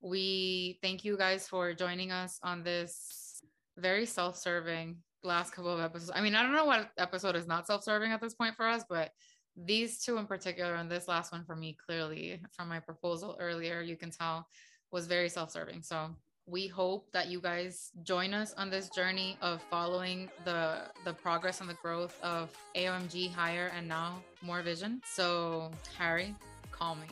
We 0.00 0.78
thank 0.80 1.04
you 1.04 1.18
guys 1.18 1.46
for 1.46 1.74
joining 1.74 2.12
us 2.12 2.38
on 2.42 2.62
this 2.62 3.42
very 3.76 4.06
self-serving 4.06 4.96
last 5.22 5.52
couple 5.52 5.70
of 5.70 5.80
episodes. 5.80 6.12
I 6.14 6.22
mean, 6.22 6.34
I 6.34 6.42
don't 6.42 6.54
know 6.54 6.64
what 6.64 6.90
episode 6.96 7.36
is 7.36 7.46
not 7.46 7.66
self-serving 7.66 8.10
at 8.10 8.22
this 8.22 8.32
point 8.32 8.56
for 8.56 8.66
us, 8.66 8.84
but 8.88 9.10
these 9.54 10.02
two 10.02 10.16
in 10.16 10.26
particular 10.26 10.76
and 10.76 10.90
this 10.90 11.08
last 11.08 11.30
one 11.30 11.44
for 11.44 11.56
me 11.56 11.76
clearly 11.86 12.40
from 12.56 12.70
my 12.70 12.80
proposal 12.80 13.36
earlier, 13.38 13.82
you 13.82 13.96
can 13.96 14.10
tell 14.10 14.46
was 14.90 15.06
very 15.06 15.28
self-serving. 15.28 15.82
So 15.82 16.10
we 16.46 16.66
hope 16.66 17.10
that 17.12 17.28
you 17.28 17.40
guys 17.40 17.90
join 18.02 18.34
us 18.34 18.52
on 18.54 18.70
this 18.70 18.88
journey 18.90 19.36
of 19.40 19.62
following 19.70 20.28
the 20.44 20.82
the 21.04 21.12
progress 21.12 21.60
and 21.60 21.70
the 21.70 21.74
growth 21.74 22.18
of 22.22 22.50
AOMG 22.74 23.32
H1GHR 23.32 23.70
and 23.76 23.88
now 23.88 24.22
more 24.42 24.62
vision. 24.62 25.00
So 25.04 25.70
Harry, 25.96 26.34
call 26.72 26.96
me. 26.96 27.06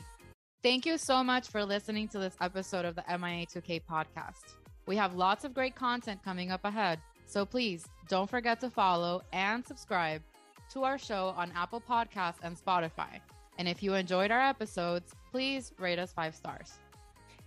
Thank 0.63 0.87
you 0.87 0.99
so 0.99 1.23
much 1.23 1.49
for 1.49 1.65
listening 1.65 2.09
to 2.09 2.19
this 2.19 2.37
episode 2.41 2.85
of 2.85 2.97
the 2.97 3.03
MIA2K 3.03 3.83
podcast. 3.89 4.55
We 4.87 4.97
have 4.97 5.15
lots 5.15 5.45
of 5.45 5.55
great 5.55 5.77
content 5.77 6.21
coming 6.25 6.51
up 6.51 6.65
ahead. 6.65 6.99
So 7.27 7.45
please 7.45 7.87
don't 8.09 8.29
forget 8.29 8.59
to 8.61 8.71
follow 8.71 9.23
and 9.33 9.65
subscribe 9.65 10.23
to 10.73 10.83
our 10.83 10.99
show 10.99 11.35
on 11.37 11.53
Apple 11.55 11.81
Podcasts 11.81 12.39
and 12.43 12.57
Spotify. 12.57 13.21
And 13.59 13.69
if 13.69 13.83
you 13.83 13.95
enjoyed 13.95 14.31
our 14.31 14.41
episodes, 14.41 15.13
please 15.31 15.73
rate 15.79 15.99
us 15.99 16.13
five 16.13 16.35
stars. 16.35 16.79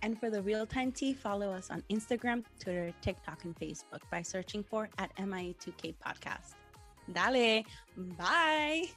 And 0.02 0.18
for 0.18 0.30
the 0.30 0.42
real 0.42 0.66
time 0.66 0.92
tea, 0.92 1.14
follow 1.14 1.52
us 1.52 1.70
on 1.70 1.82
Instagram, 1.90 2.44
Twitter, 2.58 2.92
TikTok, 3.02 3.44
and 3.44 3.56
Facebook 3.56 4.00
by 4.10 4.22
searching 4.22 4.64
for 4.64 4.88
at 4.98 5.14
MIA2K 5.16 5.94
Podcast. 6.04 6.54
Dale. 7.12 7.62
Bye. 7.96 8.88